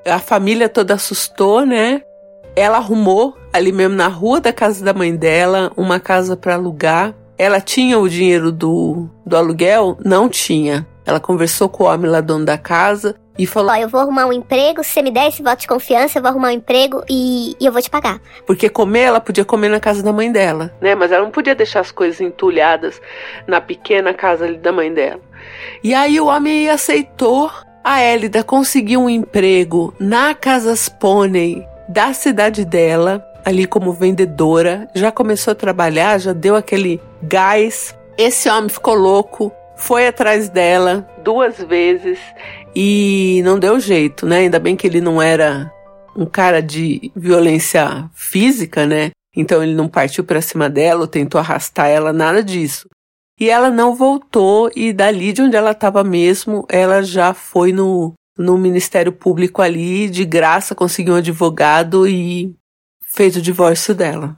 A 0.04 0.18
família 0.18 0.68
toda 0.68 0.94
assustou, 0.94 1.64
né? 1.64 2.02
Ela 2.54 2.78
arrumou 2.78 3.36
ali 3.52 3.72
mesmo 3.72 3.96
na 3.96 4.08
rua 4.08 4.40
da 4.40 4.52
casa 4.52 4.84
da 4.84 4.92
mãe 4.92 5.14
dela 5.14 5.72
uma 5.76 6.00
casa 6.00 6.36
para 6.36 6.54
alugar. 6.54 7.14
Ela 7.36 7.60
tinha 7.60 7.98
o 7.98 8.08
dinheiro 8.08 8.50
do, 8.50 9.08
do 9.24 9.36
aluguel? 9.36 9.96
Não 10.04 10.28
tinha. 10.28 10.86
Ela 11.06 11.20
conversou 11.20 11.68
com 11.68 11.84
o 11.84 11.86
homem 11.86 12.10
lá, 12.10 12.20
dono 12.20 12.44
da 12.44 12.58
casa, 12.58 13.14
e 13.38 13.46
falou: 13.46 13.70
Ó, 13.70 13.76
eu 13.76 13.88
vou 13.88 14.00
arrumar 14.00 14.26
um 14.26 14.32
emprego, 14.32 14.82
se 14.82 14.90
você 14.90 15.00
me 15.00 15.10
der 15.10 15.28
esse 15.28 15.42
voto 15.42 15.60
de 15.60 15.66
confiança, 15.66 16.18
eu 16.18 16.22
vou 16.22 16.30
arrumar 16.30 16.48
um 16.48 16.52
emprego 16.52 17.02
e, 17.08 17.56
e 17.58 17.64
eu 17.64 17.72
vou 17.72 17.80
te 17.80 17.88
pagar. 17.88 18.20
Porque 18.44 18.68
comer, 18.68 19.04
ela 19.04 19.20
podia 19.20 19.44
comer 19.44 19.68
na 19.68 19.80
casa 19.80 20.02
da 20.02 20.12
mãe 20.12 20.30
dela, 20.30 20.70
né? 20.80 20.94
Mas 20.94 21.12
ela 21.12 21.24
não 21.24 21.30
podia 21.30 21.54
deixar 21.54 21.80
as 21.80 21.92
coisas 21.92 22.20
entulhadas 22.20 23.00
na 23.46 23.60
pequena 23.60 24.12
casa 24.12 24.44
ali 24.44 24.58
da 24.58 24.72
mãe 24.72 24.92
dela. 24.92 25.20
E 25.82 25.94
aí 25.94 26.20
o 26.20 26.26
homem 26.26 26.68
aceitou. 26.68 27.50
A 27.82 28.02
Élida 28.02 28.42
conseguiu 28.42 29.00
um 29.00 29.08
emprego 29.08 29.94
na 29.98 30.34
Casas 30.34 30.90
Pônei 30.90 31.64
da 31.88 32.12
cidade 32.12 32.64
dela, 32.64 33.24
ali 33.44 33.66
como 33.66 33.92
vendedora. 33.92 34.88
Já 34.94 35.10
começou 35.10 35.52
a 35.52 35.54
trabalhar, 35.54 36.18
já 36.18 36.32
deu 36.32 36.54
aquele 36.54 37.00
gás. 37.22 37.96
Esse 38.16 38.48
homem 38.50 38.68
ficou 38.68 38.94
louco, 38.94 39.52
foi 39.76 40.06
atrás 40.06 40.48
dela 40.48 41.08
duas 41.22 41.58
vezes 41.58 42.18
e 42.74 43.40
não 43.44 43.58
deu 43.58 43.78
jeito, 43.80 44.26
né? 44.26 44.38
Ainda 44.38 44.58
bem 44.58 44.76
que 44.76 44.86
ele 44.86 45.00
não 45.00 45.22
era 45.22 45.72
um 46.16 46.26
cara 46.26 46.60
de 46.60 47.12
violência 47.14 48.10
física, 48.12 48.84
né? 48.84 49.10
Então 49.36 49.62
ele 49.62 49.74
não 49.74 49.88
partiu 49.88 50.24
para 50.24 50.40
cima 50.40 50.68
dela 50.68 51.02
ou 51.02 51.06
tentou 51.06 51.40
arrastar 51.40 51.88
ela, 51.88 52.12
nada 52.12 52.42
disso. 52.42 52.88
E 53.40 53.48
ela 53.48 53.70
não 53.70 53.94
voltou 53.94 54.68
e 54.74 54.92
dali 54.92 55.32
de 55.32 55.42
onde 55.42 55.56
ela 55.56 55.70
estava 55.70 56.02
mesmo, 56.02 56.66
ela 56.68 57.02
já 57.02 57.32
foi 57.32 57.72
no, 57.72 58.14
no 58.38 58.56
Ministério 58.56 59.12
Público 59.12 59.60
ali, 59.60 60.08
de 60.08 60.24
graça, 60.24 60.74
conseguiu 60.74 61.14
um 61.14 61.18
advogado 61.18 62.06
e 62.06 62.54
fez 63.02 63.36
o 63.36 63.42
divórcio 63.42 63.94
dela. 63.94 64.34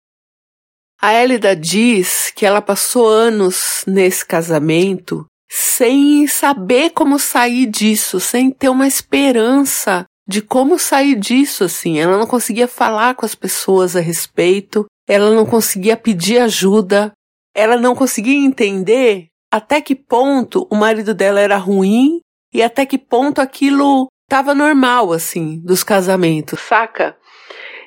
A 1.01 1.15
Elida 1.15 1.55
diz 1.55 2.33
que 2.35 2.47
ela 2.47 2.63
passou 2.63 3.09
anos 3.09 3.85
nesse 3.87 4.25
casamento 4.25 5.27
sem 5.51 6.27
saber 6.27 6.91
como 6.91 7.19
sair 7.19 7.67
disso, 7.67 8.21
sem 8.21 8.51
ter 8.51 8.69
uma 8.69 8.87
esperança 8.87 10.05
de 10.29 10.41
como 10.41 10.79
sair 10.79 11.17
disso, 11.17 11.65
assim. 11.65 11.99
Ela 11.99 12.17
não 12.17 12.27
conseguia 12.27 12.69
falar 12.69 13.15
com 13.15 13.27
as 13.27 13.35
pessoas 13.35 13.97
a 13.97 14.01
respeito, 14.01 14.87
ela 15.09 15.31
não 15.35 15.45
conseguia 15.45 15.97
pedir 15.97 16.39
ajuda, 16.39 17.13
ela 17.55 17.77
não 17.77 17.97
conseguia 17.97 18.37
entender 18.37 19.27
até 19.53 19.81
que 19.81 19.97
ponto 19.97 20.69
o 20.71 20.77
marido 20.77 21.13
dela 21.13 21.41
era 21.41 21.57
ruim 21.57 22.21
e 22.53 22.63
até 22.63 22.85
que 22.85 22.99
ponto 22.99 23.41
aquilo 23.41 24.09
estava 24.25 24.55
normal, 24.55 25.13
assim, 25.13 25.61
dos 25.65 25.83
casamentos, 25.83 26.61
saca? 26.61 27.17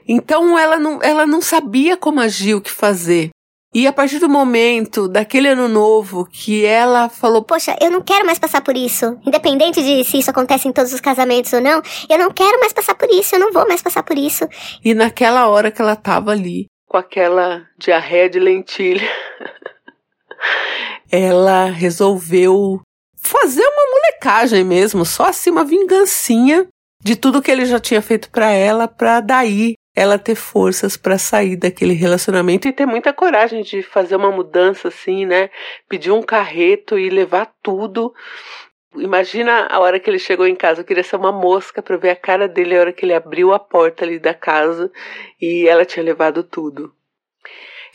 Então 0.08 0.58
ela 0.60 0.78
não, 0.78 1.02
ela 1.02 1.26
não 1.26 1.42
sabia 1.42 1.96
como 1.96 2.20
agir, 2.20 2.56
o 2.56 2.62
que 2.62 2.72
fazer. 2.72 3.30
E 3.74 3.88
a 3.88 3.94
partir 3.94 4.20
do 4.20 4.30
momento 4.30 5.08
daquele 5.08 5.48
ano 5.48 5.68
novo 5.68 6.26
que 6.26 6.64
ela 6.64 7.10
falou: 7.10 7.42
Poxa, 7.44 7.76
eu 7.82 7.90
não 7.90 8.02
quero 8.02 8.24
mais 8.24 8.38
passar 8.38 8.62
por 8.62 8.78
isso. 8.78 9.18
Independente 9.26 9.82
de 9.82 10.04
se 10.04 10.20
isso 10.20 10.30
acontece 10.30 10.68
em 10.68 10.72
todos 10.72 10.94
os 10.94 11.02
casamentos 11.02 11.52
ou 11.54 11.62
não, 11.62 11.82
eu 12.08 12.20
não 12.20 12.30
quero 12.30 12.60
mais 12.60 12.72
passar 12.72 12.94
por 12.94 13.10
isso, 13.10 13.36
eu 13.36 13.40
não 13.40 13.52
vou 13.52 13.68
mais 13.68 13.82
passar 13.82 14.04
por 14.04 14.16
isso. 14.16 14.48
E 14.86 14.94
naquela 14.94 15.48
hora 15.48 15.72
que 15.72 15.82
ela 15.82 15.96
tava 15.96 16.32
ali, 16.32 16.68
com 16.88 16.98
aquela 16.98 17.66
diarreia 17.80 18.30
de 18.30 18.40
lentilha, 18.40 19.10
ela 21.12 21.66
resolveu 21.66 22.80
fazer 23.24 23.66
uma 23.66 23.92
molecagem 23.92 24.64
mesmo, 24.64 25.06
só 25.06 25.26
assim 25.26 25.50
uma 25.50 25.64
vingancinha 25.64 26.68
de 27.02 27.16
tudo 27.16 27.42
que 27.42 27.52
ele 27.52 27.66
já 27.66 27.80
tinha 27.80 28.02
feito 28.02 28.30
para 28.30 28.52
ela, 28.52 28.88
para 28.88 29.20
daí 29.20 29.74
ela 29.96 30.18
ter 30.18 30.36
forças 30.36 30.98
para 30.98 31.18
sair 31.18 31.56
daquele 31.56 31.94
relacionamento 31.94 32.68
e 32.68 32.74
ter 32.74 32.86
muita 32.86 33.14
coragem 33.14 33.62
de 33.62 33.84
fazer 33.84 34.16
uma 34.16 34.32
mudança 34.32 34.88
assim, 34.88 35.26
né? 35.26 35.50
Pedir 35.88 36.12
um 36.12 36.22
carreto 36.22 36.98
e 36.98 37.10
levar 37.10 37.54
tudo. 37.62 38.14
Imagina 38.96 39.68
a 39.70 39.80
hora 39.80 40.00
que 40.00 40.10
ele 40.10 40.20
chegou 40.20 40.48
em 40.48 40.56
casa, 40.56 40.82
eu 40.82 40.86
queria 40.86 41.04
ser 41.04 41.16
uma 41.16 41.32
mosca 41.32 41.82
para 41.82 41.98
ver 41.98 42.10
a 42.10 42.16
cara 42.16 42.48
dele 42.48 42.76
a 42.76 42.80
hora 42.80 42.94
que 42.94 43.06
ele 43.06 43.14
abriu 43.14 43.54
a 43.54 43.60
porta 43.60 44.04
ali 44.04 44.20
da 44.20 44.34
casa 44.34 44.92
e 45.40 45.68
ela 45.68 45.86
tinha 45.86 46.04
levado 46.04 46.44
tudo. 46.44 46.92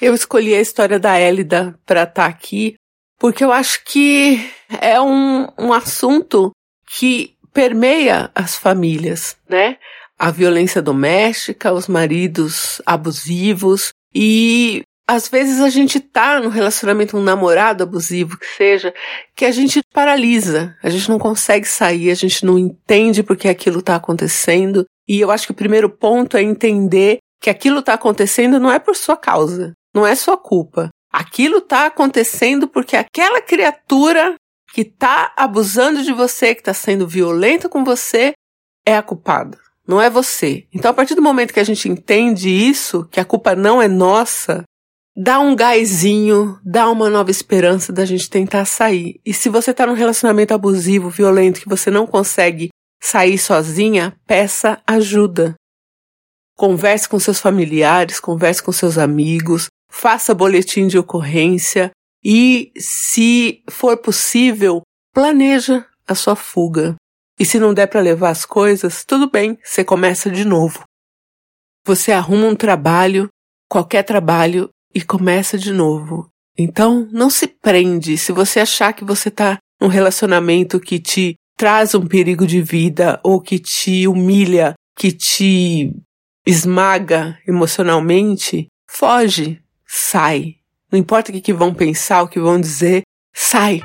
Eu 0.00 0.14
escolhi 0.14 0.54
a 0.54 0.60
história 0.60 0.98
da 0.98 1.18
Élida 1.18 1.76
para 1.84 2.02
estar 2.02 2.22
tá 2.22 2.26
aqui 2.26 2.76
porque 3.18 3.44
eu 3.44 3.52
acho 3.52 3.84
que 3.84 4.50
é 4.80 5.00
um, 5.00 5.48
um 5.58 5.72
assunto 5.72 6.52
que 6.86 7.34
permeia 7.52 8.30
as 8.34 8.56
famílias, 8.56 9.36
né? 9.48 9.76
a 10.18 10.30
violência 10.30 10.82
doméstica, 10.82 11.72
os 11.72 11.86
maridos 11.86 12.82
abusivos 12.84 13.92
e 14.14 14.82
às 15.08 15.26
vezes 15.26 15.60
a 15.60 15.70
gente 15.70 16.00
tá 16.00 16.38
no 16.38 16.50
relacionamento 16.50 17.16
um 17.16 17.22
namorado 17.22 17.82
abusivo 17.82 18.36
que 18.36 18.46
seja, 18.46 18.92
que 19.34 19.46
a 19.46 19.50
gente 19.50 19.80
paralisa, 19.94 20.76
a 20.82 20.90
gente 20.90 21.08
não 21.08 21.18
consegue 21.18 21.66
sair, 21.66 22.10
a 22.10 22.14
gente 22.14 22.44
não 22.44 22.58
entende 22.58 23.22
porque 23.22 23.48
aquilo 23.48 23.80
tá 23.80 23.96
acontecendo. 23.96 24.84
E 25.08 25.18
eu 25.18 25.30
acho 25.30 25.46
que 25.46 25.52
o 25.52 25.56
primeiro 25.56 25.88
ponto 25.88 26.36
é 26.36 26.42
entender 26.42 27.18
que 27.40 27.48
aquilo 27.48 27.80
tá 27.80 27.94
acontecendo 27.94 28.60
não 28.60 28.70
é 28.70 28.78
por 28.78 28.94
sua 28.94 29.16
causa, 29.16 29.72
não 29.94 30.06
é 30.06 30.14
sua 30.14 30.36
culpa. 30.36 30.90
Aquilo 31.12 31.60
tá 31.60 31.86
acontecendo 31.86 32.68
porque 32.68 32.96
aquela 32.96 33.40
criatura 33.40 34.34
que 34.72 34.84
tá 34.84 35.32
abusando 35.36 36.02
de 36.02 36.12
você, 36.12 36.54
que 36.54 36.62
tá 36.62 36.74
sendo 36.74 37.08
violenta 37.08 37.68
com 37.68 37.84
você, 37.84 38.32
é 38.86 38.96
a 38.96 39.02
culpada 39.02 39.58
não 39.88 39.98
é 39.98 40.10
você. 40.10 40.66
Então, 40.72 40.90
a 40.90 40.94
partir 40.94 41.14
do 41.14 41.22
momento 41.22 41.54
que 41.54 41.58
a 41.58 41.64
gente 41.64 41.88
entende 41.88 42.50
isso, 42.50 43.08
que 43.10 43.18
a 43.18 43.24
culpa 43.24 43.56
não 43.56 43.80
é 43.80 43.88
nossa, 43.88 44.62
dá 45.16 45.40
um 45.40 45.56
gásinho, 45.56 46.60
dá 46.62 46.90
uma 46.90 47.08
nova 47.08 47.30
esperança 47.30 47.90
da 47.90 48.04
gente 48.04 48.28
tentar 48.28 48.66
sair. 48.66 49.18
E 49.24 49.32
se 49.32 49.48
você 49.48 49.70
está 49.70 49.86
num 49.86 49.94
relacionamento 49.94 50.52
abusivo, 50.52 51.08
violento, 51.08 51.60
que 51.60 51.68
você 51.68 51.90
não 51.90 52.06
consegue 52.06 52.68
sair 53.02 53.38
sozinha, 53.38 54.14
peça 54.26 54.78
ajuda. 54.86 55.54
Converse 56.54 57.08
com 57.08 57.18
seus 57.18 57.40
familiares, 57.40 58.20
converse 58.20 58.62
com 58.62 58.72
seus 58.72 58.98
amigos, 58.98 59.68
faça 59.98 60.32
boletim 60.32 60.86
de 60.86 60.96
ocorrência 60.96 61.90
e, 62.24 62.70
se 62.78 63.64
for 63.68 63.96
possível, 63.96 64.82
planeja 65.12 65.84
a 66.06 66.14
sua 66.14 66.36
fuga. 66.36 66.94
E 67.38 67.44
se 67.44 67.58
não 67.58 67.74
der 67.74 67.88
para 67.88 68.00
levar 68.00 68.30
as 68.30 68.44
coisas, 68.44 69.04
tudo 69.04 69.28
bem, 69.28 69.58
você 69.62 69.82
começa 69.82 70.30
de 70.30 70.44
novo. 70.44 70.84
Você 71.84 72.12
arruma 72.12 72.46
um 72.46 72.54
trabalho, 72.54 73.28
qualquer 73.68 74.04
trabalho, 74.04 74.68
e 74.94 75.02
começa 75.02 75.58
de 75.58 75.72
novo. 75.72 76.28
Então, 76.56 77.08
não 77.10 77.28
se 77.28 77.48
prende. 77.48 78.16
Se 78.16 78.30
você 78.30 78.60
achar 78.60 78.92
que 78.92 79.04
você 79.04 79.28
está 79.28 79.58
num 79.80 79.88
relacionamento 79.88 80.78
que 80.78 81.00
te 81.00 81.34
traz 81.56 81.94
um 81.94 82.06
perigo 82.06 82.46
de 82.46 82.62
vida 82.62 83.20
ou 83.24 83.40
que 83.40 83.58
te 83.58 84.06
humilha, 84.06 84.74
que 84.96 85.10
te 85.10 85.92
esmaga 86.46 87.38
emocionalmente, 87.46 88.68
foge, 88.88 89.60
sai. 89.88 90.56
Não 90.92 90.98
importa 90.98 91.32
o 91.32 91.40
que, 91.40 91.52
vão 91.52 91.74
pensar, 91.74 92.22
o 92.22 92.28
que 92.28 92.38
vão 92.38 92.60
dizer, 92.60 93.02
sai. 93.34 93.80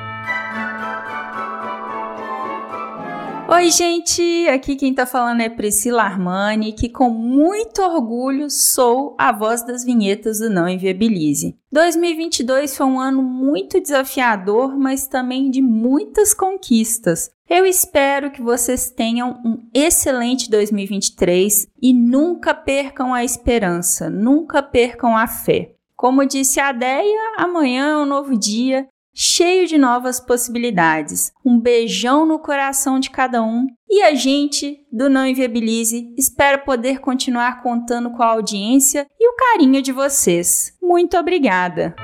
Oi, 3.49 3.69
gente! 3.69 4.47
Aqui 4.47 4.75
quem 4.75 4.93
tá 4.93 5.05
falando 5.05 5.41
é 5.41 5.49
Priscila 5.49 6.03
Armani, 6.03 6.73
que 6.73 6.89
com 6.89 7.09
muito 7.09 7.81
orgulho 7.81 8.49
sou 8.49 9.15
a 9.17 9.31
voz 9.31 9.63
das 9.63 9.83
vinhetas 9.83 10.39
do 10.39 10.49
Não 10.49 10.67
Inviabilize. 10.67 11.55
2022 11.71 12.75
foi 12.75 12.85
um 12.87 12.99
ano 12.99 13.21
muito 13.21 13.79
desafiador, 13.79 14.77
mas 14.77 15.07
também 15.07 15.51
de 15.51 15.61
muitas 15.61 16.33
conquistas. 16.33 17.29
Eu 17.47 17.65
espero 17.65 18.31
que 18.31 18.41
vocês 18.41 18.89
tenham 18.89 19.39
um 19.45 19.69
excelente 19.73 20.49
2023 20.49 21.67
e 21.81 21.93
nunca 21.93 22.53
percam 22.53 23.13
a 23.13 23.23
esperança, 23.23 24.09
nunca 24.09 24.63
percam 24.63 25.15
a 25.15 25.27
fé. 25.27 25.73
Como 26.03 26.25
disse 26.25 26.59
a 26.59 26.73
Deia, 26.73 27.35
amanhã 27.37 27.93
é 27.93 27.97
um 27.97 28.05
novo 28.05 28.37
dia 28.37 28.85
cheio 29.15 29.65
de 29.65 29.77
novas 29.77 30.19
possibilidades. 30.19 31.31
Um 31.45 31.57
beijão 31.57 32.25
no 32.25 32.37
coração 32.39 32.99
de 32.99 33.09
cada 33.09 33.41
um 33.41 33.67
e 33.89 34.01
a 34.01 34.13
gente 34.13 34.81
do 34.91 35.09
Não 35.09 35.25
Inviabilize 35.25 36.13
espera 36.17 36.57
poder 36.57 36.99
continuar 36.99 37.63
contando 37.63 38.11
com 38.11 38.21
a 38.21 38.31
audiência 38.31 39.07
e 39.17 39.29
o 39.29 39.35
carinho 39.37 39.81
de 39.81 39.93
vocês. 39.93 40.73
Muito 40.81 41.15
obrigada! 41.15 41.95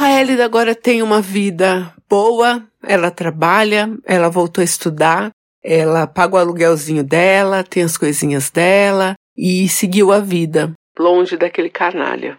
A 0.00 0.20
Elida 0.20 0.44
agora 0.44 0.74
tem 0.74 1.04
uma 1.04 1.20
vida 1.20 1.94
boa, 2.10 2.66
ela 2.82 3.12
trabalha, 3.12 3.96
ela 4.04 4.28
voltou 4.28 4.60
a 4.60 4.64
estudar, 4.64 5.30
ela 5.62 6.04
paga 6.08 6.34
o 6.34 6.38
aluguelzinho 6.38 7.04
dela, 7.04 7.62
tem 7.62 7.84
as 7.84 7.96
coisinhas 7.96 8.50
dela 8.50 9.14
e 9.38 9.68
seguiu 9.68 10.10
a 10.10 10.18
vida, 10.18 10.72
longe 10.98 11.36
daquele 11.36 11.70
canalha. 11.70 12.36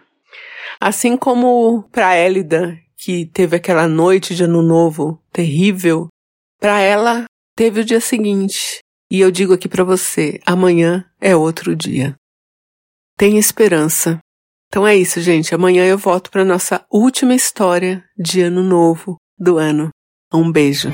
Assim 0.78 1.16
como 1.16 1.82
para 1.90 2.14
Élida, 2.14 2.78
que 2.96 3.24
teve 3.24 3.56
aquela 3.56 3.88
noite 3.88 4.34
de 4.34 4.44
ano 4.44 4.62
novo 4.62 5.18
terrível, 5.32 6.08
para 6.60 6.80
ela 6.80 7.24
teve 7.56 7.80
o 7.80 7.84
dia 7.84 8.00
seguinte. 8.00 8.80
E 9.10 9.20
eu 9.20 9.30
digo 9.30 9.54
aqui 9.54 9.68
para 9.68 9.82
você, 9.82 10.38
amanhã 10.46 11.04
é 11.20 11.34
outro 11.34 11.74
dia. 11.74 12.14
Tenha 13.16 13.40
esperança. 13.40 14.18
Então 14.68 14.86
é 14.86 14.94
isso, 14.94 15.20
gente. 15.20 15.54
Amanhã 15.54 15.84
eu 15.84 15.98
volto 15.98 16.30
para 16.30 16.44
nossa 16.44 16.84
última 16.90 17.34
história 17.34 18.04
de 18.16 18.40
ano 18.42 18.62
novo 18.62 19.16
do 19.38 19.58
ano. 19.58 19.90
Um 20.32 20.52
beijo. 20.52 20.92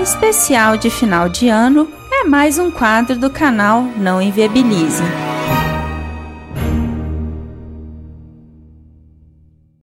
especial 0.00 0.76
de 0.76 0.90
final 0.90 1.28
de 1.28 1.48
ano 1.48 1.97
mais 2.28 2.58
um 2.58 2.70
quadro 2.70 3.16
do 3.16 3.30
canal 3.30 3.82
Não 3.96 4.20
Inviabilize. 4.20 5.02